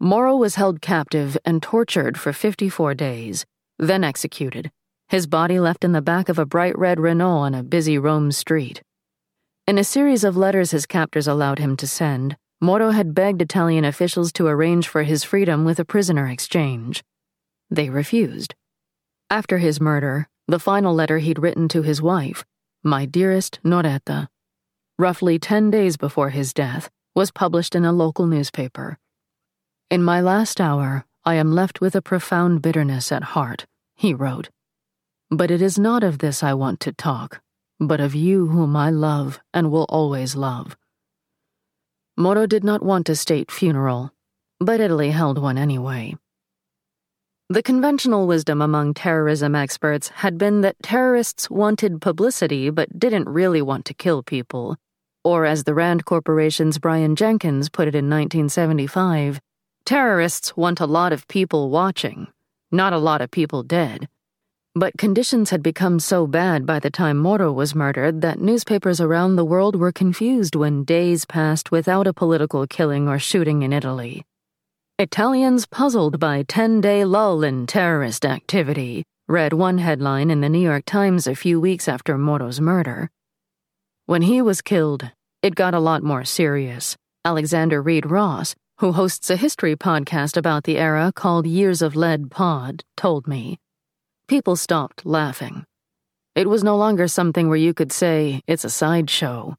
[0.00, 3.44] Moro was held captive and tortured for 54 days,
[3.78, 4.70] then executed,
[5.08, 8.32] his body left in the back of a bright red Renault on a busy Rome
[8.32, 8.82] street.
[9.66, 13.84] In a series of letters his captors allowed him to send, Moro had begged Italian
[13.84, 17.02] officials to arrange for his freedom with a prisoner exchange.
[17.70, 18.54] They refused.
[19.30, 22.44] After his murder, the final letter he'd written to his wife,
[22.82, 24.28] My dearest Noretta,
[24.98, 28.98] roughly 10 days before his death, was published in a local newspaper.
[29.90, 34.50] In my last hour, I am left with a profound bitterness at heart, he wrote.
[35.30, 37.40] But it is not of this I want to talk,
[37.80, 40.76] but of you whom I love and will always love.
[42.16, 44.12] Moro did not want a state funeral,
[44.60, 46.14] but Italy held one anyway.
[47.48, 53.62] The conventional wisdom among terrorism experts had been that terrorists wanted publicity but didn't really
[53.62, 54.76] want to kill people.
[55.24, 59.40] Or, as the Rand Corporation's Brian Jenkins put it in 1975,
[59.84, 62.28] Terrorists want a lot of people watching,
[62.72, 64.08] not a lot of people dead.
[64.76, 69.36] But conditions had become so bad by the time Moro was murdered that newspapers around
[69.36, 74.24] the world were confused when days passed without a political killing or shooting in Italy.
[74.98, 80.58] Italians puzzled by 10 day lull in terrorist activity, read one headline in the New
[80.58, 83.08] York Times a few weeks after Moro's murder.
[84.06, 85.08] When he was killed,
[85.40, 86.96] it got a lot more serious.
[87.24, 92.28] Alexander Reid Ross, who hosts a history podcast about the era called Years of Lead
[92.32, 93.58] Pod, told me.
[94.26, 95.66] People stopped laughing.
[96.34, 99.56] It was no longer something where you could say, it's a sideshow.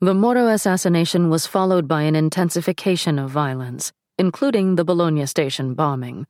[0.00, 6.26] The Moro assassination was followed by an intensification of violence, including the Bologna station bombing.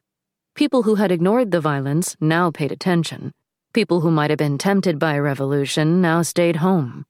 [0.55, 3.33] People who had ignored the violence now paid attention.
[3.73, 7.07] People who might have been tempted by a revolution now stayed home.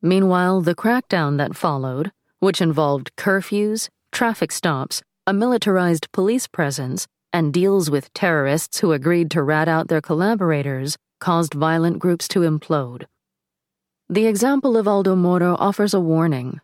[0.00, 7.52] Meanwhile, the crackdown that followed, which involved curfews, traffic stops, a militarized police presence, and
[7.52, 13.06] deals with terrorists who agreed to rat out their collaborators, caused violent groups to implode.
[14.08, 16.60] The example of Aldo Moro offers a warning.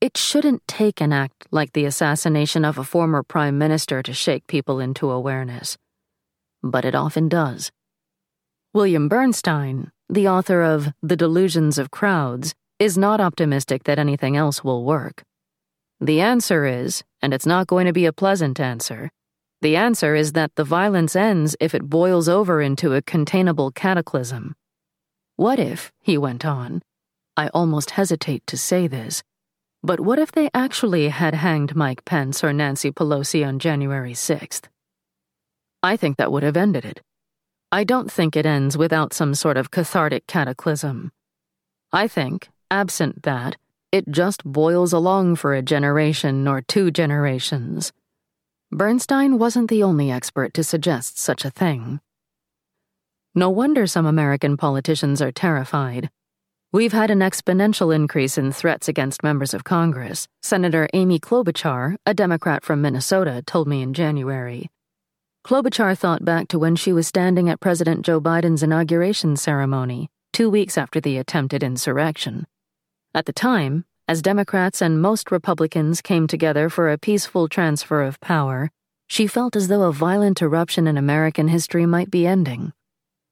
[0.00, 4.46] It shouldn't take an act like the assassination of a former prime minister to shake
[4.46, 5.76] people into awareness.
[6.62, 7.72] But it often does.
[8.72, 14.62] William Bernstein, the author of The Delusions of Crowds, is not optimistic that anything else
[14.62, 15.24] will work.
[16.00, 19.10] The answer is, and it's not going to be a pleasant answer,
[19.62, 24.54] the answer is that the violence ends if it boils over into a containable cataclysm.
[25.36, 26.82] What if, he went on,
[27.36, 29.22] I almost hesitate to say this,
[29.82, 34.64] but what if they actually had hanged Mike Pence or Nancy Pelosi on January 6th?
[35.82, 37.02] I think that would have ended it.
[37.70, 41.12] I don't think it ends without some sort of cathartic cataclysm.
[41.92, 43.56] I think, absent that,
[43.92, 47.92] it just boils along for a generation or two generations.
[48.72, 52.00] Bernstein wasn't the only expert to suggest such a thing.
[53.32, 56.10] No wonder some American politicians are terrified.
[56.72, 62.12] We've had an exponential increase in threats against members of Congress, Senator Amy Klobuchar, a
[62.12, 64.68] Democrat from Minnesota, told me in January.
[65.46, 70.50] Klobuchar thought back to when she was standing at President Joe Biden's inauguration ceremony, two
[70.50, 72.46] weeks after the attempted insurrection.
[73.14, 78.20] At the time, as Democrats and most Republicans came together for a peaceful transfer of
[78.20, 78.70] power,
[79.08, 82.72] she felt as though a violent eruption in American history might be ending.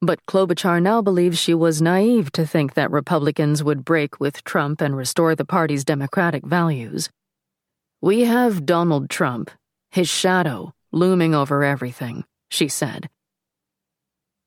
[0.01, 4.81] But Klobuchar now believes she was naive to think that Republicans would break with Trump
[4.81, 7.09] and restore the party's democratic values.
[8.01, 9.49] We have Donald Trump,
[9.91, 13.09] his shadow, looming over everything, she said.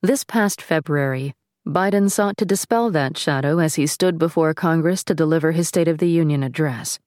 [0.03, 1.35] This past February,
[1.69, 5.87] Biden sought to dispel that shadow as he stood before Congress to deliver his State
[5.87, 6.99] of the Union address.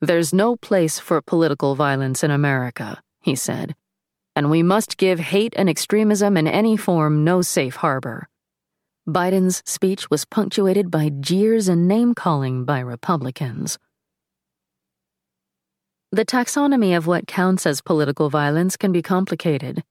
[0.00, 3.76] There's no place for political violence in America, he said,
[4.34, 8.28] and we must give hate and extremism in any form no safe harbor.
[9.08, 13.78] Biden's speech was punctuated by jeers and name calling by Republicans.
[16.10, 19.84] The taxonomy of what counts as political violence can be complicated.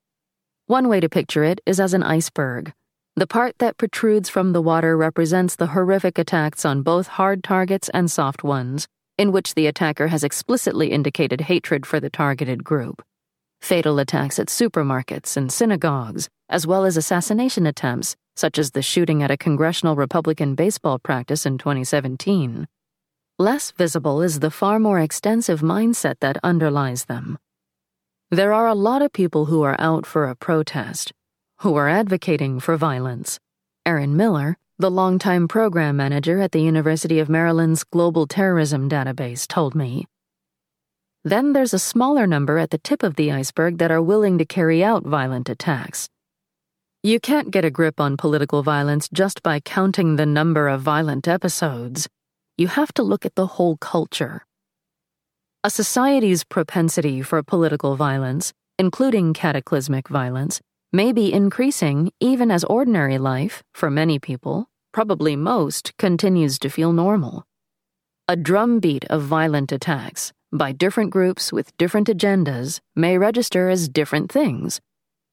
[0.66, 2.74] One way to picture it is as an iceberg
[3.18, 7.88] the part that protrudes from the water represents the horrific attacks on both hard targets
[7.94, 13.02] and soft ones, in which the attacker has explicitly indicated hatred for the targeted group.
[13.62, 19.24] Fatal attacks at supermarkets and synagogues, as well as assassination attempts, such as the shooting
[19.24, 22.68] at a congressional Republican baseball practice in 2017.
[23.40, 27.38] Less visible is the far more extensive mindset that underlies them.
[28.30, 31.14] There are a lot of people who are out for a protest,
[31.66, 33.40] who are advocating for violence.
[33.88, 39.74] Erin Miller, the longtime program manager at the University of Maryland's Global Terrorism Database, told
[39.74, 40.06] me.
[41.24, 44.46] Then there's a smaller number at the tip of the iceberg that are willing to
[44.46, 46.08] carry out violent attacks.
[47.02, 51.28] You can't get a grip on political violence just by counting the number of violent
[51.28, 52.08] episodes.
[52.60, 54.46] You have to look at the whole culture.
[55.64, 60.62] A society's propensity for political violence, including cataclysmic violence,
[60.96, 66.94] may be increasing even as ordinary life, for many people, probably most, continues to feel
[66.94, 67.44] normal.
[68.30, 74.32] A drumbeat of violent attacks by different groups with different agendas may register as different
[74.32, 74.80] things.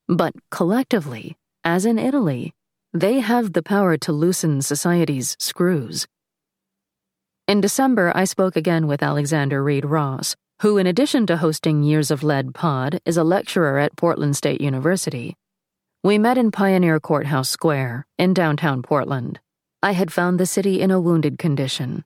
[0.09, 2.53] But collectively, as in Italy,
[2.93, 6.09] they have the power to loosen society's screws.
[7.47, 12.11] In December, I spoke again with Alexander Reid Ross, who, in addition to hosting Years
[12.11, 15.37] of Lead Pod, is a lecturer at Portland State University.
[16.05, 19.39] We met in Pioneer Courthouse Square, in downtown Portland.
[19.85, 22.05] I had found the city in a wounded condition.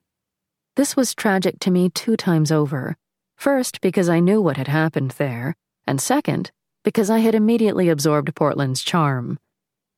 [0.75, 2.95] This was tragic to me two times over.
[3.37, 5.55] First, because I knew what had happened there,
[5.87, 6.51] and second,
[6.83, 9.39] because I had immediately absorbed Portland's charm.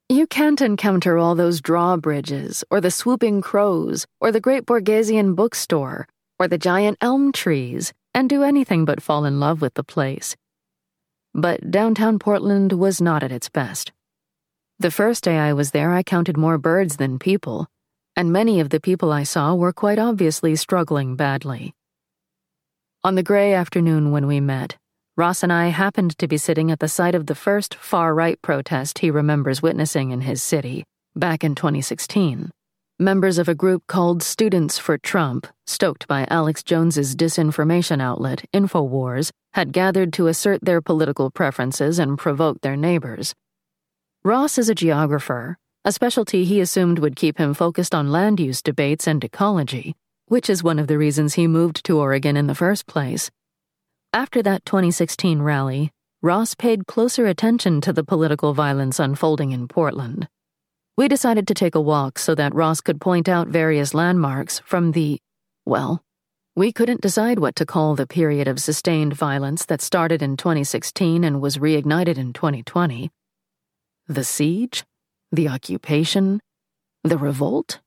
[0.08, 6.08] You can't encounter all those drawbridges, or the swooping crows, or the great Borgesian bookstore,
[6.40, 10.38] or the giant elm trees, and do anything but fall in love with the place.
[11.34, 13.92] But downtown Portland was not at its best.
[14.80, 17.68] The first day I was there, I counted more birds than people,
[18.16, 21.74] and many of the people I saw were quite obviously struggling badly.
[23.04, 24.78] On the gray afternoon when we met,
[25.18, 28.42] Ross and I happened to be sitting at the site of the first far right
[28.42, 32.52] protest he remembers witnessing in his city, Back in 2016,
[33.00, 39.32] members of a group called Students for Trump, stoked by Alex Jones's disinformation outlet, InfoWars,
[39.60, 43.36] had gathered to assert their political preferences and provoke their neighbors.
[44.24, 48.62] Ross is a geographer, a specialty he assumed would keep him focused on land use
[48.62, 49.98] debates and ecology,
[50.28, 53.30] which is one of the reasons he moved to Oregon in the first place.
[54.14, 55.92] After that 2016 rally,
[56.22, 60.30] Ross paid closer attention to the political violence unfolding in Portland.
[60.96, 64.94] We decided to take a walk so that Ross could point out various landmarks from
[64.94, 65.20] the,
[65.66, 66.02] well,
[66.60, 71.24] we couldn't decide what to call the period of sustained violence that started in 2016
[71.24, 73.10] and was reignited in 2020.
[74.10, 74.84] The siege?
[75.32, 76.42] The occupation?
[77.06, 77.80] The revolt?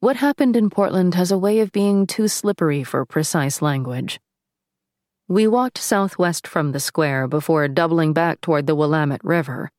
[0.00, 4.20] What happened in Portland has a way of being too slippery for precise language.
[5.26, 9.70] We walked southwest from the square before doubling back toward the Willamette River.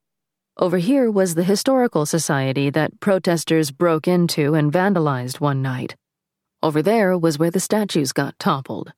[0.57, 5.95] Over here was the historical society that protesters broke into and vandalized one night.
[6.63, 8.93] Over there was where the statues got toppled.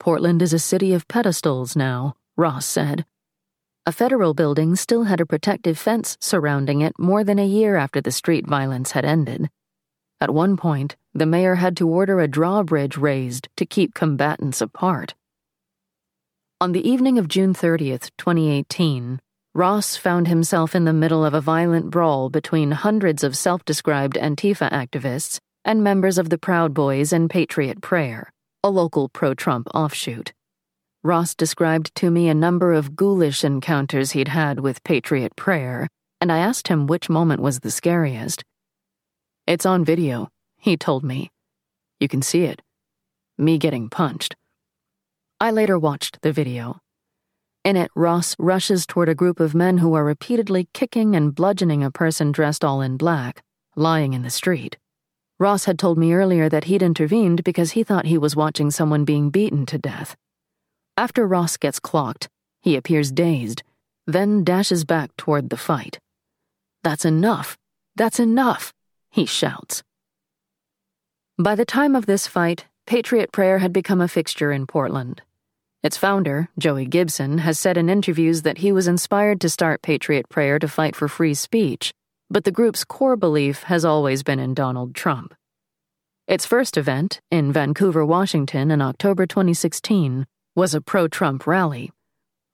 [0.00, 3.04] Portland is a city of pedestals now, Ross said.
[3.84, 8.00] A federal building still had a protective fence surrounding it more than a year after
[8.00, 9.50] the street violence had ended.
[10.18, 15.14] At one point, the mayor had to order a drawbridge raised to keep combatants apart.
[16.58, 19.20] On the evening of June 30th, 2018,
[19.54, 24.16] Ross found himself in the middle of a violent brawl between hundreds of self described
[24.16, 28.32] Antifa activists and members of the Proud Boys and Patriot Prayer,
[28.64, 30.32] a local pro Trump offshoot.
[31.04, 35.86] Ross described to me a number of ghoulish encounters he'd had with Patriot Prayer,
[36.22, 38.44] and I asked him which moment was the scariest.
[39.46, 41.30] It's on video, he told me.
[42.00, 42.62] You can see it.
[43.36, 44.36] Me getting punched.
[45.38, 46.80] I later watched the video.
[47.62, 51.84] In it, Ross rushes toward a group of men who are repeatedly kicking and bludgeoning
[51.84, 53.42] a person dressed all in black,
[53.76, 54.78] lying in the street.
[55.40, 59.04] Ross had told me earlier that he'd intervened because he thought he was watching someone
[59.04, 60.16] being beaten to death.
[60.96, 62.28] After Ross gets clocked,
[62.60, 63.62] he appears dazed,
[64.06, 66.00] then dashes back toward the fight.
[66.82, 67.56] That's enough!
[67.94, 68.72] That's enough!
[69.12, 69.84] He shouts.
[71.38, 75.22] By the time of this fight, Patriot Prayer had become a fixture in Portland.
[75.84, 80.28] Its founder, Joey Gibson, has said in interviews that he was inspired to start Patriot
[80.28, 81.94] Prayer to fight for free speech,
[82.30, 85.34] but the group's core belief has always been in Donald Trump.
[86.26, 91.90] Its first event, in Vancouver, Washington, in October 2016, was a pro Trump rally.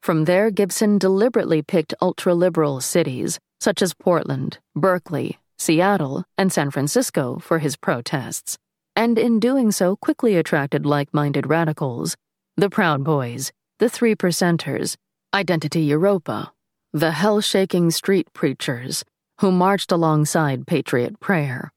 [0.03, 6.71] From there, Gibson deliberately picked ultra liberal cities, such as Portland, Berkeley, Seattle, and San
[6.71, 8.59] Francisco, for his protests,
[8.95, 12.17] and in doing so quickly attracted like minded radicals
[12.57, 13.51] the Proud Boys,
[13.81, 14.97] the Three Percenters,
[15.35, 16.51] Identity Evropa,
[16.93, 19.03] the hell shaking street preachers,
[19.41, 21.73] who marched alongside Patriot Prayer.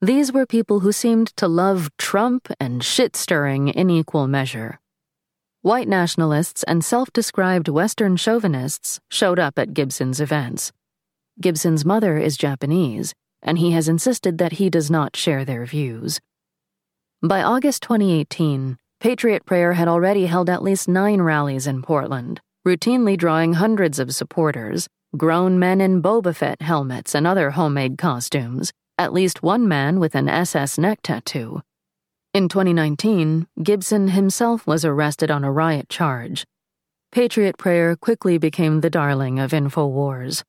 [0.00, 4.80] These were people who seemed to love Trump and shit stirring in equal measure.
[5.62, 10.72] White nationalists and self described Western chauvinists showed up at Gibson's events.
[11.40, 16.20] Gibson's mother is Japanese, and he has insisted that he does not share their views.
[17.22, 23.16] By August 2018, Patriot Prayer had already held at least nine rallies in Portland, routinely
[23.16, 29.12] drawing hundreds of supporters, grown men in Boba Fett helmets and other homemade costumes, at
[29.12, 31.62] least one man with an SS neck tattoo.
[32.34, 36.46] In 2019, Gibson himself was arrested on a riot charge.
[37.10, 40.44] Patriot Prayer quickly became the darling of InfoWars.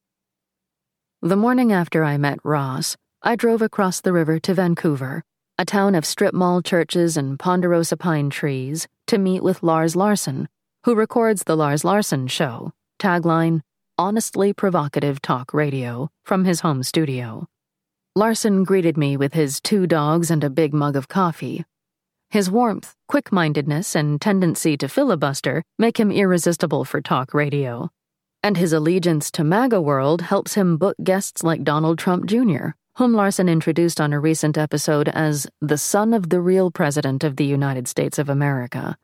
[1.22, 5.24] The morning after I met Ross, I drove across the river to Vancouver
[5.60, 10.50] a town of strip mall churches and ponderosa pine trees, to meet with Lars Larson,
[10.84, 13.62] who records The Lars Larson Show, tagline,
[13.98, 17.48] honestly provocative talk radio, from his home studio.
[18.16, 21.66] Larson greeted me with his two dogs and a big mug of coffee.
[22.30, 27.90] His warmth, quick mindedness, and tendency to filibuster make him irresistible for talk radio.
[28.42, 33.14] And his allegiance to MAGA World helps him book guests like Donald Trump Jr., whom
[33.14, 37.46] Larson introduced on a recent episode as the son of the real President of the
[37.46, 38.98] United States of America.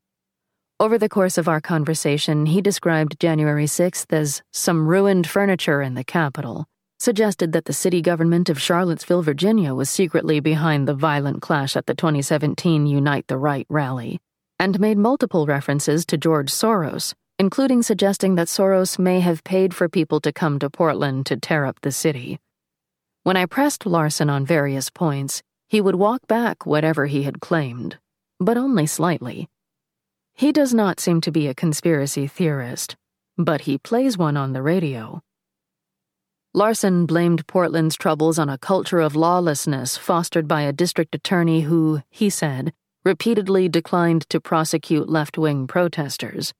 [0.81, 5.95] Over the course of our conversation, he described January 6th as some ruined furniture in
[5.95, 6.65] the Capitol,
[6.99, 11.85] suggested that the city government of Charlottesville, Virginia was secretly behind the violent clash at
[11.85, 14.21] the 2017 Unite the Right rally,
[14.57, 19.89] and made multiple references to George Soros, including suggesting that Soros may have paid for
[19.89, 22.39] people to come to Portland to tear up the city.
[23.23, 27.97] When I pressed Larson on various points, he would walk back whatever he had claimed,
[28.39, 29.49] but only slightly.
[30.39, 32.95] He does not seem to be a conspiracy theorist,
[33.37, 35.19] but he plays one on the radio.
[36.53, 42.01] Larson blamed Portland's troubles on a culture of lawlessness fostered by a district attorney who,
[42.09, 42.71] he said,
[43.03, 46.53] repeatedly declined to prosecute left wing protesters.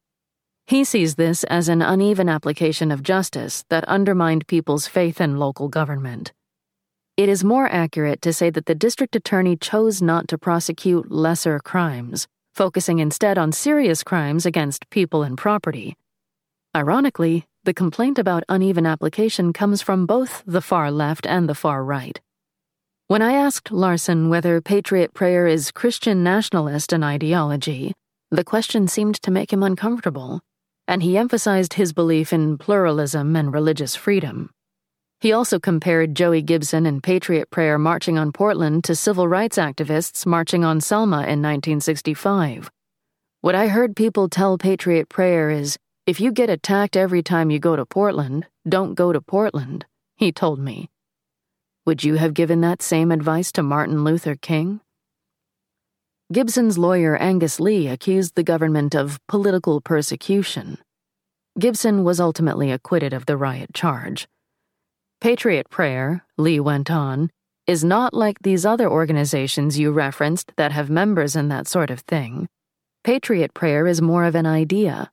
[0.67, 5.69] He sees this as an uneven application of justice that undermined people's faith in local
[5.69, 6.33] government.
[7.15, 11.59] It is more accurate to say that the district attorney chose not to prosecute lesser
[11.59, 15.95] crimes, focusing instead on serious crimes against people and property.
[16.75, 21.83] Ironically, the complaint about uneven application comes from both the far left and the far
[21.83, 22.19] right.
[23.07, 27.93] When I asked Larson whether Patriot Prayer is Christian nationalist in ideology,
[28.31, 30.41] the question seemed to make him uncomfortable
[30.89, 34.49] and he emphasized his belief in pluralism and religious freedom.
[35.21, 40.25] He also compared Joey Gibson and Patriot Prayer marching on Portland to civil rights activists
[40.25, 42.71] marching on Selma in 1965.
[43.41, 47.59] What I heard people tell Patriot Prayer is if you get attacked every time you
[47.59, 50.89] go to Portland, don't go to Portland, he told me.
[51.85, 54.79] Would you have given that same advice to Martin Luther King?
[56.31, 60.77] Gibson's lawyer Angus Lee accused the government of political persecution.
[61.59, 64.25] Gibson was ultimately acquitted of the riot charge.
[65.21, 67.29] Patriot Prayer, Lee went on,
[67.67, 72.01] is not like these other organizations you referenced that have members and that sort of
[72.01, 72.47] thing.
[73.03, 75.11] Patriot Prayer is more of an idea.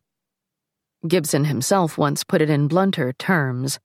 [1.06, 3.78] Gibson himself once put it in blunter terms.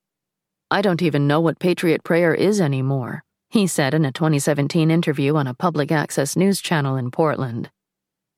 [0.70, 5.36] I don't even know what Patriot Prayer is anymore he said in a 2017 interview
[5.36, 7.70] on a public access news channel in Portland.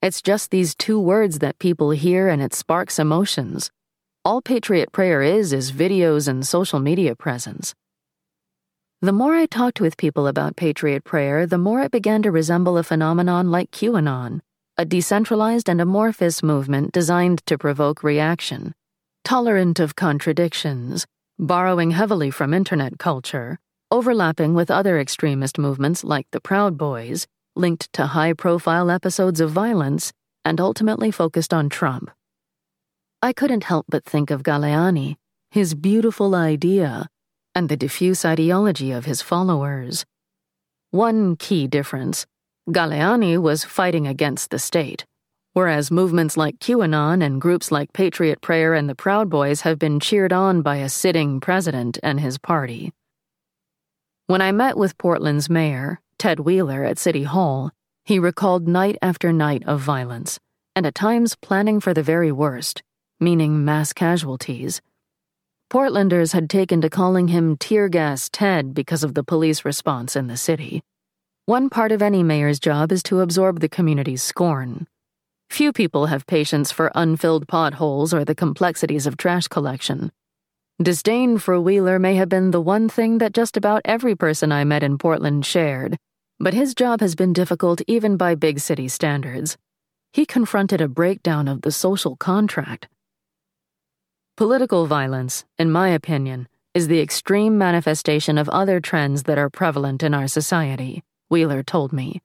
[0.03, 3.71] It's just these two words that people hear and it sparks emotions.
[4.27, 7.75] All Patriot Prayer is is videos and social media presence.
[9.03, 12.79] The more I talked with people about Patriot Prayer, the more it began to resemble
[12.79, 14.41] a phenomenon like QAnon,
[14.79, 18.73] a decentralized and amorphous movement designed to provoke reaction,
[19.25, 21.05] tolerant of contradictions,
[21.39, 23.59] borrowing heavily from internet culture,
[23.91, 29.51] overlapping with other extremist movements like the Proud Boys, linked to high profile episodes of
[29.51, 30.15] violence,
[30.47, 32.11] and ultimately focused on Trump.
[33.25, 35.17] I couldn't help but think of Galleani,
[35.51, 37.09] his beautiful idea,
[37.55, 40.05] and the diffuse ideology of his followers.
[40.91, 42.27] One key difference
[42.69, 45.07] Galleani was fighting against the state,
[45.55, 50.01] whereas movements like QAnon and groups like Patriot Prayer and the Proud Boys have been
[50.01, 52.93] cheered on by a sitting president and his party.
[54.27, 57.71] When I met with Portland's mayor, Ted Wheeler, at City Hall,
[58.05, 60.39] he recalled night after night of violence,
[60.77, 62.83] and at times planning for the very worst,
[63.25, 64.83] meaning mass casualties.
[65.71, 70.27] Portlanders had taken to calling him Tear Gas Ted because of the police response in
[70.27, 70.83] the city.
[71.47, 74.87] One part of any mayor's job is to absorb the community's scorn.
[75.51, 80.13] Few people have patience for unfilled potholes or the complexities of trash collection.
[80.83, 84.65] Disdain for Wheeler may have been the one thing that just about every person I
[84.65, 85.97] met in Portland shared,
[86.39, 89.57] but his job has been difficult even by big city standards.
[90.13, 92.89] He confronted a breakdown of the social contract.
[94.37, 100.03] Political violence, in my opinion, is the extreme manifestation of other trends that are prevalent
[100.03, 102.21] in our society, Wheeler told me.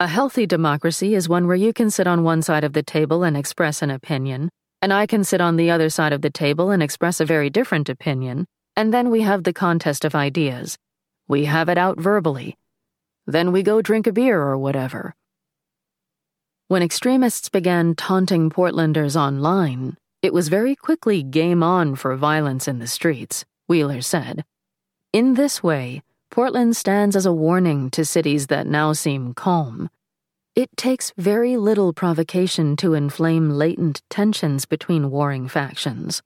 [0.00, 3.22] A healthy democracy is one where you can sit on one side of the table
[3.22, 4.50] and express an opinion,
[4.82, 7.50] and I can sit on the other side of the table and express a very
[7.50, 10.76] different opinion, and then we have the contest of ideas.
[11.28, 12.56] We have it out verbally.
[13.28, 15.14] Then we go drink a beer or whatever.
[16.66, 22.80] When extremists began taunting Portlanders online, it was very quickly game on for violence in
[22.80, 24.44] the streets, Wheeler said.
[25.12, 29.88] In this way, Portland stands as a warning to cities that now seem calm.
[30.56, 36.20] It takes very little provocation to inflame latent tensions between warring factions.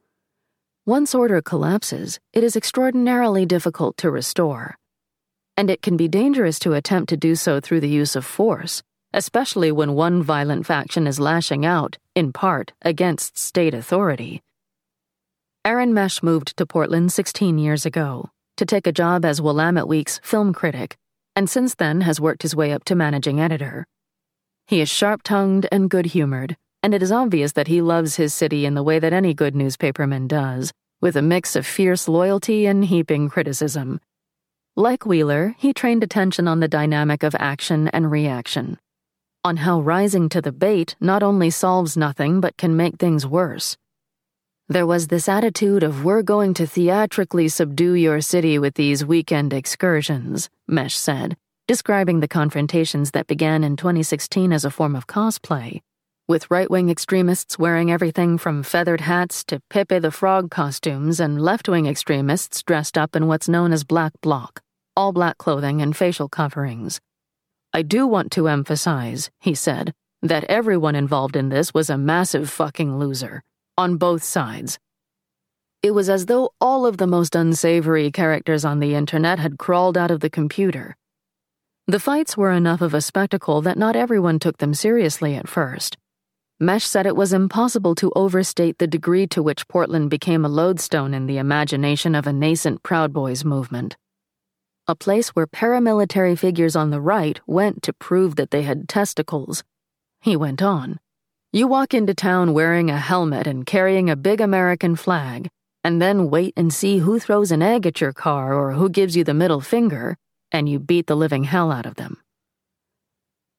[0.87, 4.79] Once order collapses, it is extraordinarily difficult to restore.
[5.57, 8.83] And it can be dangerous to attempt to do so through the use of force,
[9.13, 14.43] especially when one violent faction is lashing out, in part, against state authority.
[15.65, 20.21] Aaron Mesh moved to Portland 16 years ago to take a job as Willamette Week's
[20.23, 20.97] film critic,
[21.35, 23.87] and since then has worked his way up to managing editor.
[24.67, 28.35] He is sharp tongued and good humored, and it is obvious that he loves his
[28.35, 32.67] city in the way that any good newspaperman does, with a mix of fierce loyalty
[32.67, 34.01] and heaping criticism.
[34.77, 38.79] Like Wheeler, he trained attention on the dynamic of action and reaction,
[39.45, 43.77] on how rising to the bait not only solves nothing but can make things worse.
[44.69, 49.53] There was this attitude of we're going to theatrically subdue your city with these weekend
[49.53, 51.37] excursions, Mesh said,
[51.67, 55.81] describing the confrontations that began in 2016 as a form of cosplay,
[56.29, 61.43] with right wing extremists wearing everything from feathered hats to Pepe the Frog costumes and
[61.43, 64.63] left wing extremists dressed up in what's known as black bloc,
[64.97, 67.01] all black clothing and facial coverings.
[67.75, 72.51] I do want to emphasize, he said, that everyone involved in this was a massive
[72.51, 73.43] fucking loser,
[73.79, 74.79] on both sides.
[75.83, 79.97] It was as though all of the most unsavory characters on the internet had crawled
[79.97, 80.97] out of the computer.
[81.87, 85.97] The fights were enough of a spectacle that not everyone took them seriously at first.
[86.61, 91.15] Mesh said it was impossible to overstate the degree to which Portland became a lodestone
[91.15, 93.97] in the imagination of a nascent Proud Boys movement
[94.89, 99.63] a place where paramilitary figures on the right went to prove that they had testicles.
[100.21, 100.99] He went on.
[101.53, 105.49] You walk into town wearing a helmet and carrying a big American flag,
[105.85, 109.17] and then wait and see who throws an egg at your car or who gives
[109.17, 110.17] you the middle finger,
[110.51, 112.17] and you beat the living hell out of them.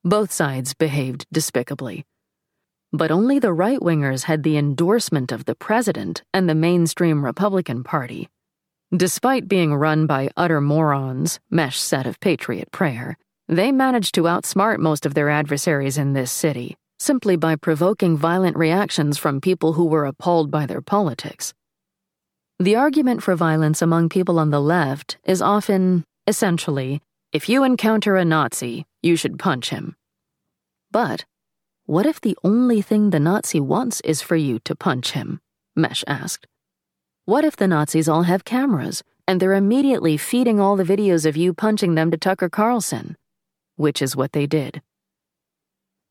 [0.04, 2.06] Both sides behaved despicably.
[2.92, 7.84] But only the right wingers had the endorsement of the president and the mainstream Republican
[7.84, 8.30] Party.
[8.96, 13.18] Despite being run by utter morons, Mesh said of Patriot Prayer,
[13.48, 18.56] they managed to outsmart most of their adversaries in this city, simply by provoking violent
[18.56, 21.56] reactions from people who were appalled by their politics.
[22.60, 28.16] The argument for violence among people on the left is often, essentially, if you encounter
[28.16, 29.96] a Nazi, you should punch him.
[30.92, 31.26] But
[31.88, 35.42] what if the only thing the Nazi wants is for you to punch him?
[35.76, 36.46] Mesh asked.
[37.26, 41.38] What if the Nazis all have cameras and they're immediately feeding all the videos of
[41.38, 43.16] you punching them to Tucker Carlson?
[43.78, 44.82] Which is what they did.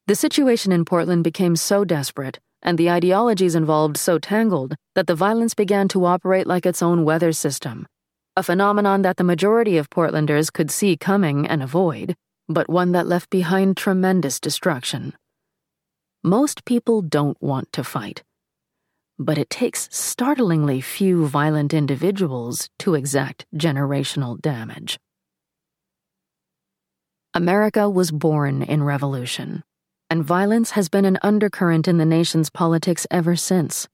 [0.07, 5.15] The situation in Portland became so desperate and the ideologies involved so tangled that the
[5.15, 7.87] violence began to operate like its own weather system,
[8.35, 12.17] a phenomenon that the majority of Portlanders could see coming and avoid,
[12.49, 15.13] but one that left behind tremendous destruction.
[16.23, 18.23] Most people don't want to fight
[19.19, 24.99] but it takes startlingly few violent individuals to exact generational damage.
[27.35, 29.63] America was born in revolution,
[30.11, 33.89] and violence has been an undercurrent in the nation's politics ever since.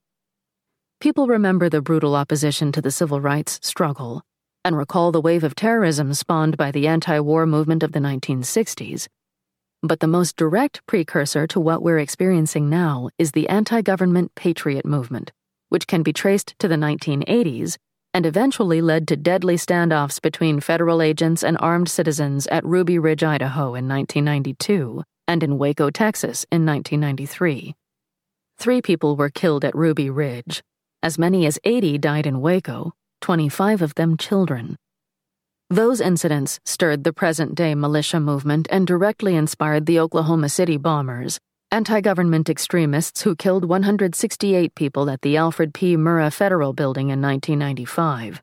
[1.00, 4.22] People remember the brutal opposition to the civil rights struggle
[4.64, 9.06] and recall the wave of terrorism spawned by the anti war movement of the 1960s
[9.82, 14.84] but the most direct precursor to what we're experiencing now is the anti government patriot
[14.84, 15.32] movement,
[15.68, 17.76] which can be traced to the 1980s
[18.14, 23.22] and eventually led to deadly standoffs between federal agents and armed citizens at Ruby Ridge,
[23.22, 27.74] Idaho in 1992 and in Waco, Texas in 1993.
[28.58, 30.62] Three people were killed at Ruby Ridge.
[31.02, 34.76] As many as 80 died in Waco, 25 of them children.
[35.70, 41.38] Those incidents stirred the present day militia movement and directly inspired the Oklahoma City bombers,
[41.70, 45.94] anti government extremists who killed 168 people at the Alfred P.
[45.94, 48.40] Murrah Federal Building in 1995.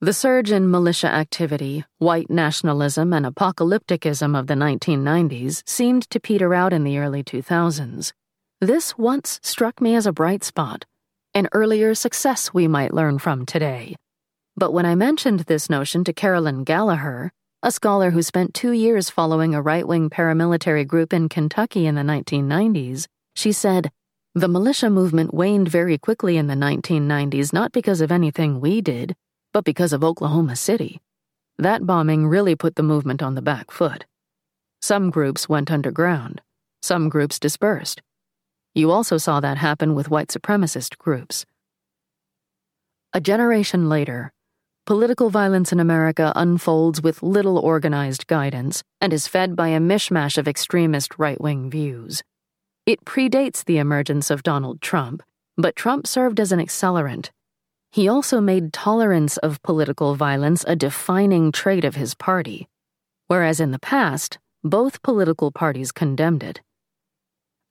[0.00, 6.54] The surge in militia activity, white nationalism, and apocalypticism of the 1990s seemed to peter
[6.54, 8.14] out in the early 2000s.
[8.58, 10.86] This once struck me as a bright spot,
[11.34, 13.96] an earlier success we might learn from today.
[14.58, 17.30] But when I mentioned this notion to Carolyn Gallagher,
[17.62, 21.94] a scholar who spent two years following a right wing paramilitary group in Kentucky in
[21.94, 23.06] the 1990s,
[23.36, 23.92] she said,
[24.34, 29.14] The militia movement waned very quickly in the 1990s not because of anything we did,
[29.52, 31.00] but because of Oklahoma City.
[31.58, 34.06] That bombing really put the movement on the back foot.
[34.82, 36.42] Some groups went underground,
[36.82, 38.02] some groups dispersed.
[38.74, 41.46] You also saw that happen with white supremacist groups.
[43.14, 44.32] A generation later,
[44.88, 50.38] political violence in America unfolds with little organized guidance and is fed by a mishmash
[50.38, 52.22] of extremist right wing views.
[52.86, 55.22] It predates the emergence of Donald Trump,
[55.58, 57.28] but Trump served as an accelerant.
[57.92, 62.66] He also made tolerance of political violence a defining trait of his party,
[63.26, 66.62] whereas in the past, both political parties condemned it.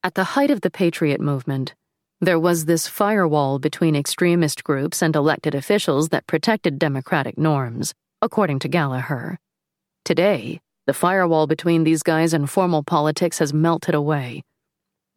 [0.04, 1.74] At the height of the Patriot movement,
[2.20, 8.58] there was this firewall between extremist groups and elected officials that protected democratic norms, according
[8.58, 9.38] to Gallagher.
[10.04, 14.42] Today, the firewall between these guys and formal politics has melted away.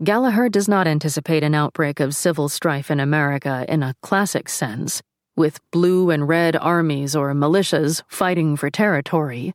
[0.04, 5.02] Gallagher does not anticipate an outbreak of civil strife in America in a classic sense,
[5.36, 9.54] with blue and red armies or militias fighting for territory.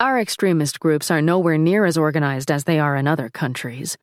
[0.00, 3.98] Our extremist groups are nowhere near as organized as they are in other countries.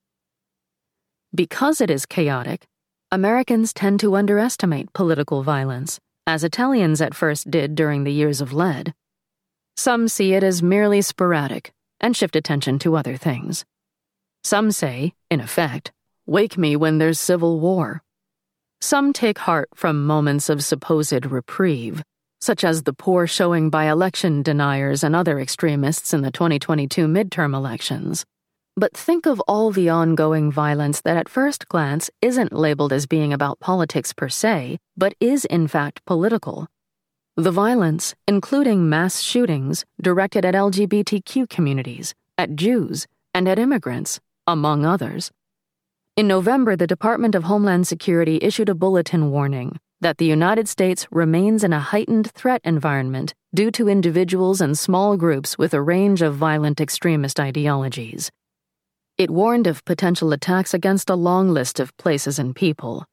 [1.34, 2.66] Because it is chaotic,
[3.12, 8.54] Americans tend to underestimate political violence, as Italians at first did during the years of
[8.54, 8.94] lead.
[9.78, 13.66] Some see it as merely sporadic and shift attention to other things.
[14.44, 15.92] Some say, in effect,
[16.28, 18.02] Wake me when there's civil war.
[18.82, 22.04] Some take heart from moments of supposed reprieve,
[22.42, 27.54] such as the poor showing by election deniers and other extremists in the 2022 midterm
[27.54, 28.26] elections.
[28.78, 33.32] But think of all the ongoing violence that at first glance isn't labeled as being
[33.32, 36.68] about politics per se, but is in fact political.
[37.38, 44.86] The violence, including mass shootings directed at LGBTQ communities, at Jews, and at immigrants, among
[44.86, 45.32] others.
[46.18, 51.08] In November, the Department of Homeland Security issued a bulletin warning that the United States
[51.12, 56.22] remains in a heightened threat environment due to individuals and small groups with a range
[56.22, 58.32] of violent extremist ideologies.
[59.18, 63.06] It warned of potential attacks against a long list of places and people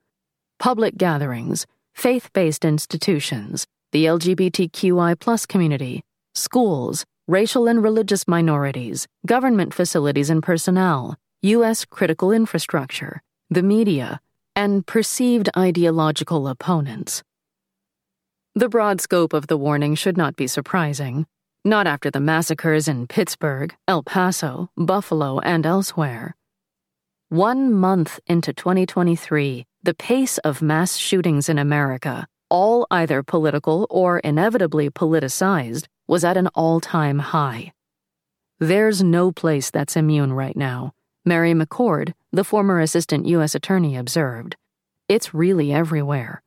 [0.58, 6.02] public gatherings, faith based institutions, the LGBTQI community,
[6.34, 11.84] schools, racial and religious minorities, government facilities and personnel, U.S.
[11.84, 14.20] critical infrastructure, the media,
[14.54, 17.22] and perceived ideological opponents.
[18.54, 21.26] The broad scope of the warning should not be surprising,
[21.64, 26.34] not after the massacres in Pittsburgh, El Paso, Buffalo, and elsewhere.
[27.28, 34.18] One month into 2023, the pace of mass shootings in America, all either political or
[34.18, 37.72] inevitably politicized, was at an all time high.
[38.58, 40.92] There's no place that's immune right now,
[41.24, 43.54] Mary McCord, the former assistant U.S.
[43.54, 44.56] attorney, observed.
[45.08, 46.42] It's really everywhere.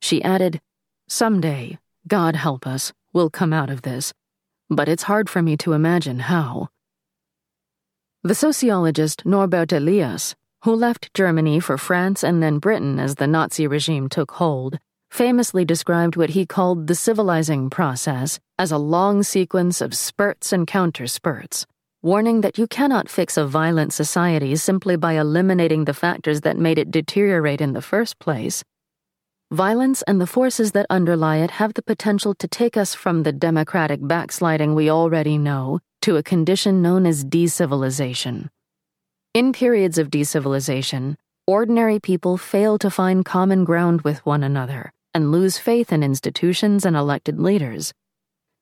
[0.00, 0.60] She added,
[1.08, 4.12] Someday, God help us, we'll come out of this
[4.74, 6.68] but it's hard for me to imagine how.
[8.22, 13.66] The sociologist Norbert Elias, who left Germany for France and then Britain as the Nazi
[13.66, 14.78] regime took hold,
[15.10, 20.66] famously described what he called the civilizing process as a long sequence of spurts and
[20.66, 21.66] counterspurts,
[22.02, 26.78] warning that you cannot fix a violent society simply by eliminating the factors that made
[26.78, 28.64] it deteriorate in the first place
[29.52, 33.32] Violence and the forces that underlie it have the potential to take us from the
[33.32, 38.48] democratic backsliding we already know to a condition known as decivilization.
[39.34, 41.16] In periods of decivilization,
[41.46, 46.84] ordinary people fail to find common ground with one another and lose faith in institutions
[46.84, 47.92] and elected leaders.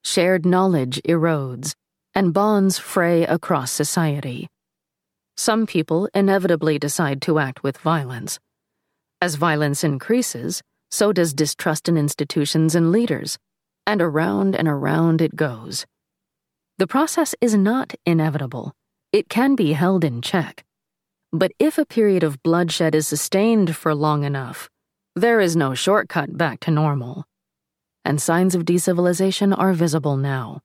[0.04, 1.74] Shared knowledge erodes,
[2.14, 4.48] and bonds fray across society.
[5.36, 8.38] Some people inevitably decide to act with violence.
[9.20, 10.60] As violence increases,
[10.92, 13.38] so does distrust in institutions and leaders,
[13.86, 15.86] and around and around it goes.
[16.76, 18.72] The process is not inevitable,
[19.10, 20.64] it can be held in check.
[21.32, 24.68] But if a period of bloodshed is sustained for long enough,
[25.16, 27.24] there is no shortcut back to normal.
[28.04, 30.60] And signs of decivilization are visible now.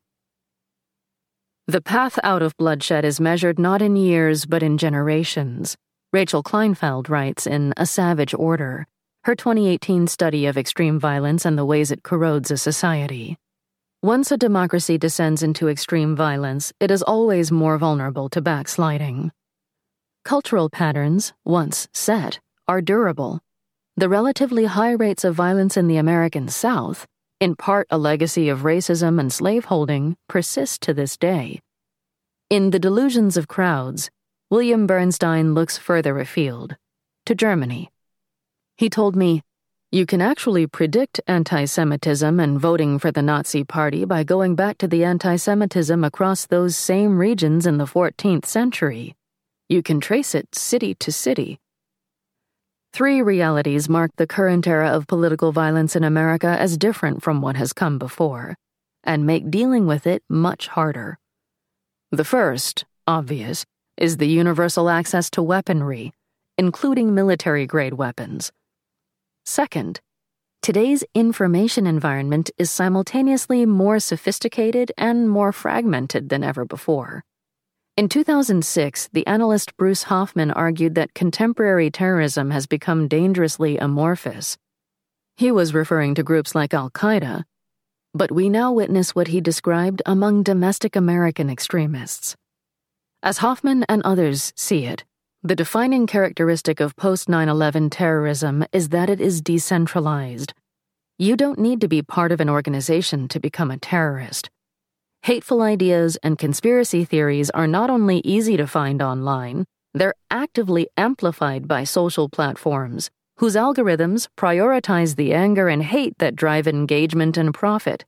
[1.67, 5.78] The path out of bloodshed is measured not in years but in generations,
[6.11, 8.88] Rachel Kleinfeld writes in A Savage Order
[9.28, 13.36] her 2018 study of extreme violence and the ways it corrodes a society.
[14.01, 19.30] Once a democracy descends into extreme violence, it is always more vulnerable to backsliding.
[20.23, 23.41] Cultural patterns, once set, are durable.
[23.97, 27.05] The relatively high rates of violence in the American South,
[27.41, 31.59] in part a legacy of racism and slaveholding, persist to this day.
[32.49, 34.09] In The Delusions of Crowds,
[34.49, 36.78] William Bernstein looks further afield,
[37.25, 37.91] to Germany
[38.78, 39.41] he told me,
[39.91, 44.78] You can actually predict anti Semitism and voting for the Nazi Party by going back
[44.78, 49.15] to the anti Semitism across those same regions in the 14th century.
[49.67, 51.59] You can trace it city to city.
[52.93, 57.55] Three realities mark the current era of political violence in America as different from what
[57.55, 58.55] has come before,
[59.03, 61.17] and make dealing with it much harder.
[62.11, 63.65] The first, obvious,
[63.97, 66.13] is the universal access to weaponry,
[66.59, 68.51] including military grade weapons.
[69.49, 70.01] Second,
[70.61, 77.23] today's information environment is simultaneously more sophisticated and more fragmented than ever before.
[77.95, 84.57] In 2006, the analyst Bruce Hoffman argued that contemporary terrorism has become dangerously amorphous.
[85.37, 87.45] He was referring to groups like Al Qaeda,
[88.13, 92.35] but we now witness what he described among domestic American extremists.
[93.23, 95.05] As Hoffman and others see it,
[95.47, 100.53] the defining characteristic of post 9 11 terrorism is that it is decentralized.
[101.17, 104.49] You don't need to be part of an organization to become a terrorist.
[105.21, 111.65] Hateful ideas and conspiracy theories are not only easy to find online, they're actively amplified
[111.65, 118.03] by social platforms, whose algorithms prioritize the anger and hate that drive engagement and profit.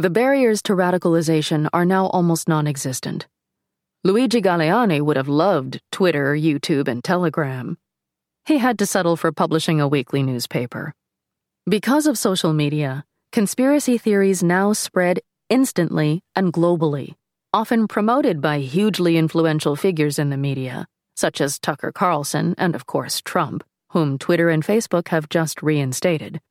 [0.00, 3.28] The barriers to radicalization are now almost non existent.
[4.06, 7.78] Luigi Galleani would have loved Twitter, YouTube, and Telegram.
[8.44, 10.92] He had to settle for publishing a weekly newspaper.
[11.66, 17.14] Because of social media, conspiracy theories now spread instantly and globally,
[17.54, 20.86] often promoted by hugely influential figures in the media,
[21.16, 26.42] such as Tucker Carlson and, of course, Trump, whom Twitter and Facebook have just reinstated.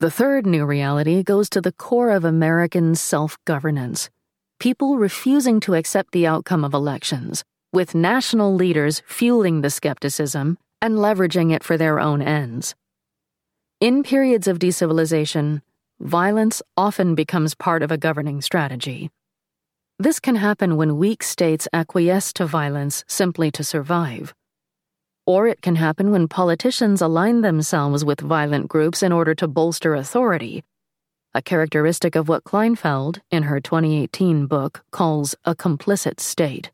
[0.00, 4.10] The third new reality goes to the core of American self governance
[4.58, 10.94] people refusing to accept the outcome of elections, with national leaders fueling the skepticism and
[10.94, 12.74] leveraging it for their own ends.
[13.80, 15.62] In periods of decivilization,
[16.00, 19.10] violence often becomes part of a governing strategy.
[19.98, 24.34] This can happen when weak states acquiesce to violence simply to survive.
[25.26, 29.94] Or it can happen when politicians align themselves with violent groups in order to bolster
[29.94, 30.64] authority,
[31.34, 36.70] a characteristic of what Kleinfeld, in her 2018 book, calls a complicit state.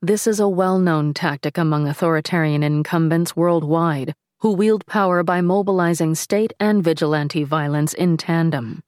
[0.00, 6.14] This is a well known tactic among authoritarian incumbents worldwide who wield power by mobilizing
[6.14, 8.82] state and vigilante violence in tandem.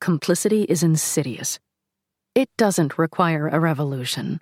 [0.00, 1.58] Complicity is insidious.
[2.34, 4.40] It doesn't require a revolution.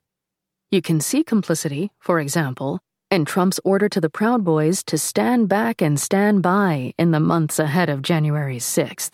[0.71, 2.81] You can see complicity, for example,
[3.11, 7.21] in Trump's order to the Proud Boys to stand back and stand by in the
[7.21, 9.13] months ahead of January 6th.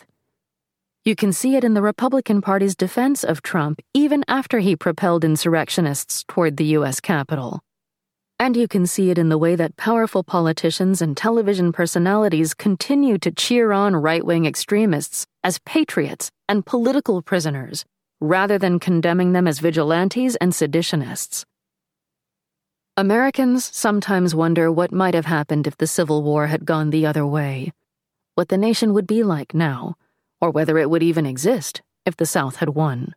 [1.05, 5.23] You can see it in the Republican Party's defense of Trump even after he propelled
[5.23, 6.99] insurrectionists toward the U.S.
[6.99, 7.59] Capitol.
[8.39, 13.17] And you can see it in the way that powerful politicians and television personalities continue
[13.19, 17.85] to cheer on right wing extremists as patriots and political prisoners,
[18.19, 21.45] rather than condemning them as vigilantes and seditionists.
[22.95, 27.25] Americans sometimes wonder what might have happened if the Civil War had gone the other
[27.25, 27.73] way,
[28.35, 29.95] what the nation would be like now,
[30.39, 33.15] or whether it would even exist if the South had won.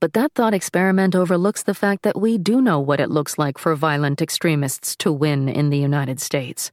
[0.00, 3.58] But that thought experiment overlooks the fact that we do know what it looks like
[3.58, 6.72] for violent extremists to win in the United States.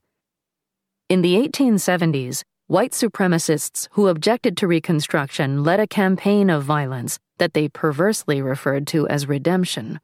[1.10, 7.52] In the 1870s, white supremacists who objected to Reconstruction led a campaign of violence that
[7.52, 10.00] they perversely referred to as redemption.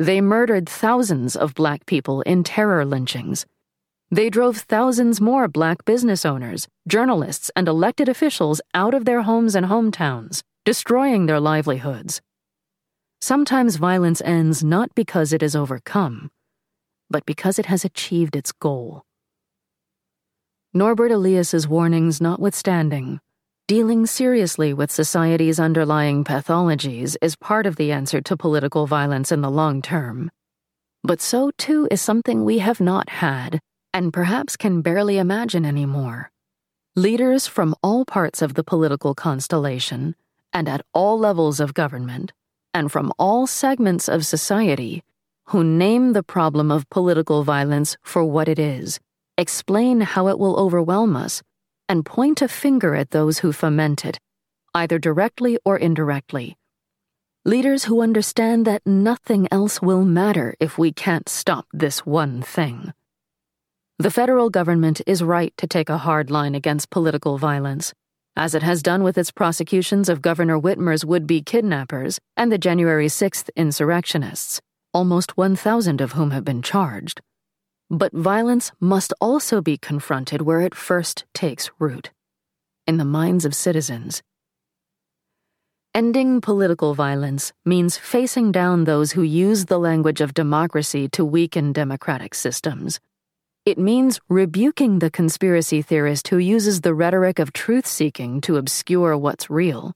[0.00, 3.44] They murdered thousands of black people in terror lynchings.
[4.10, 9.54] They drove thousands more black business owners, journalists, and elected officials out of their homes
[9.54, 12.22] and hometowns, destroying their livelihoods.
[13.20, 16.30] Sometimes violence ends not because it is overcome,
[17.10, 19.02] but because it has achieved its goal.
[20.72, 23.20] Norbert Elias's warnings notwithstanding,
[23.70, 29.42] Dealing seriously with society's underlying pathologies is part of the answer to political violence in
[29.42, 30.28] the long term.
[31.04, 33.60] But so too is something we have not had,
[33.94, 36.32] and perhaps can barely imagine anymore.
[36.96, 40.16] Leaders from all parts of the political constellation,
[40.52, 42.32] and at all levels of government,
[42.74, 45.04] and from all segments of society,
[45.50, 48.98] who name the problem of political violence for what it is,
[49.38, 51.40] explain how it will overwhelm us
[51.90, 54.16] and point a finger at those who foment it,
[54.76, 56.56] either directly or indirectly.
[57.44, 62.92] Leaders who understand that nothing else will matter if we can't stop this one thing.
[63.98, 67.92] The federal government is right to take a hard line against political violence,
[68.36, 72.58] as it has done with its prosecutions of Governor Whitmer's would be kidnappers and the
[72.58, 74.60] January 6th insurrectionists,
[74.94, 77.20] almost 1,000 of whom have been charged.
[77.92, 82.12] But violence must also be confronted where it first takes root
[82.86, 84.22] in the minds of citizens.
[85.92, 91.72] Ending political violence means facing down those who use the language of democracy to weaken
[91.72, 93.00] democratic systems.
[93.66, 99.16] It means rebuking the conspiracy theorist who uses the rhetoric of truth seeking to obscure
[99.18, 99.94] what's real.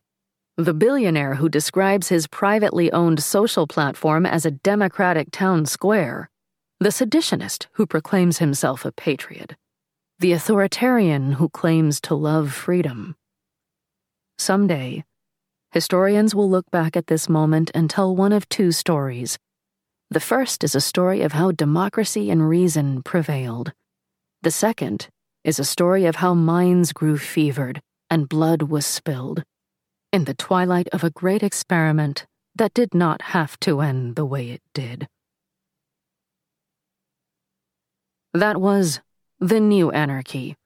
[0.57, 6.28] The billionaire who describes his privately owned social platform as a democratic town square
[6.80, 9.56] the seditionist who proclaims himself a patriot,
[10.18, 13.16] the authoritarian who claims to love freedom.
[14.38, 15.04] Someday,
[15.70, 19.38] historians will look back at this moment and tell one of two stories.
[20.10, 23.72] The first is a story of how democracy and reason prevailed.
[24.42, 25.08] The second
[25.44, 29.44] is a story of how minds grew fevered and blood was spilled
[30.12, 34.50] in the twilight of a great experiment that did not have to end the way
[34.50, 35.08] it did.
[38.35, 39.01] That was
[39.39, 40.57] The New Anarchy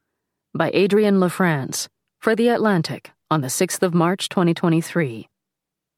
[0.55, 1.87] by Adrienne LaFrance
[2.19, 5.29] for The Atlantic on the 6th of March 2023.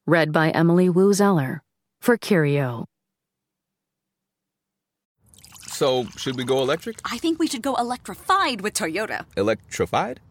[0.05, 1.63] Read by Emily Woo Zeller
[2.01, 2.87] for Curio.
[5.67, 6.99] So, should we go electric?
[7.09, 9.23] I think we should go electrified with Toyota.
[9.37, 10.19] Electrified?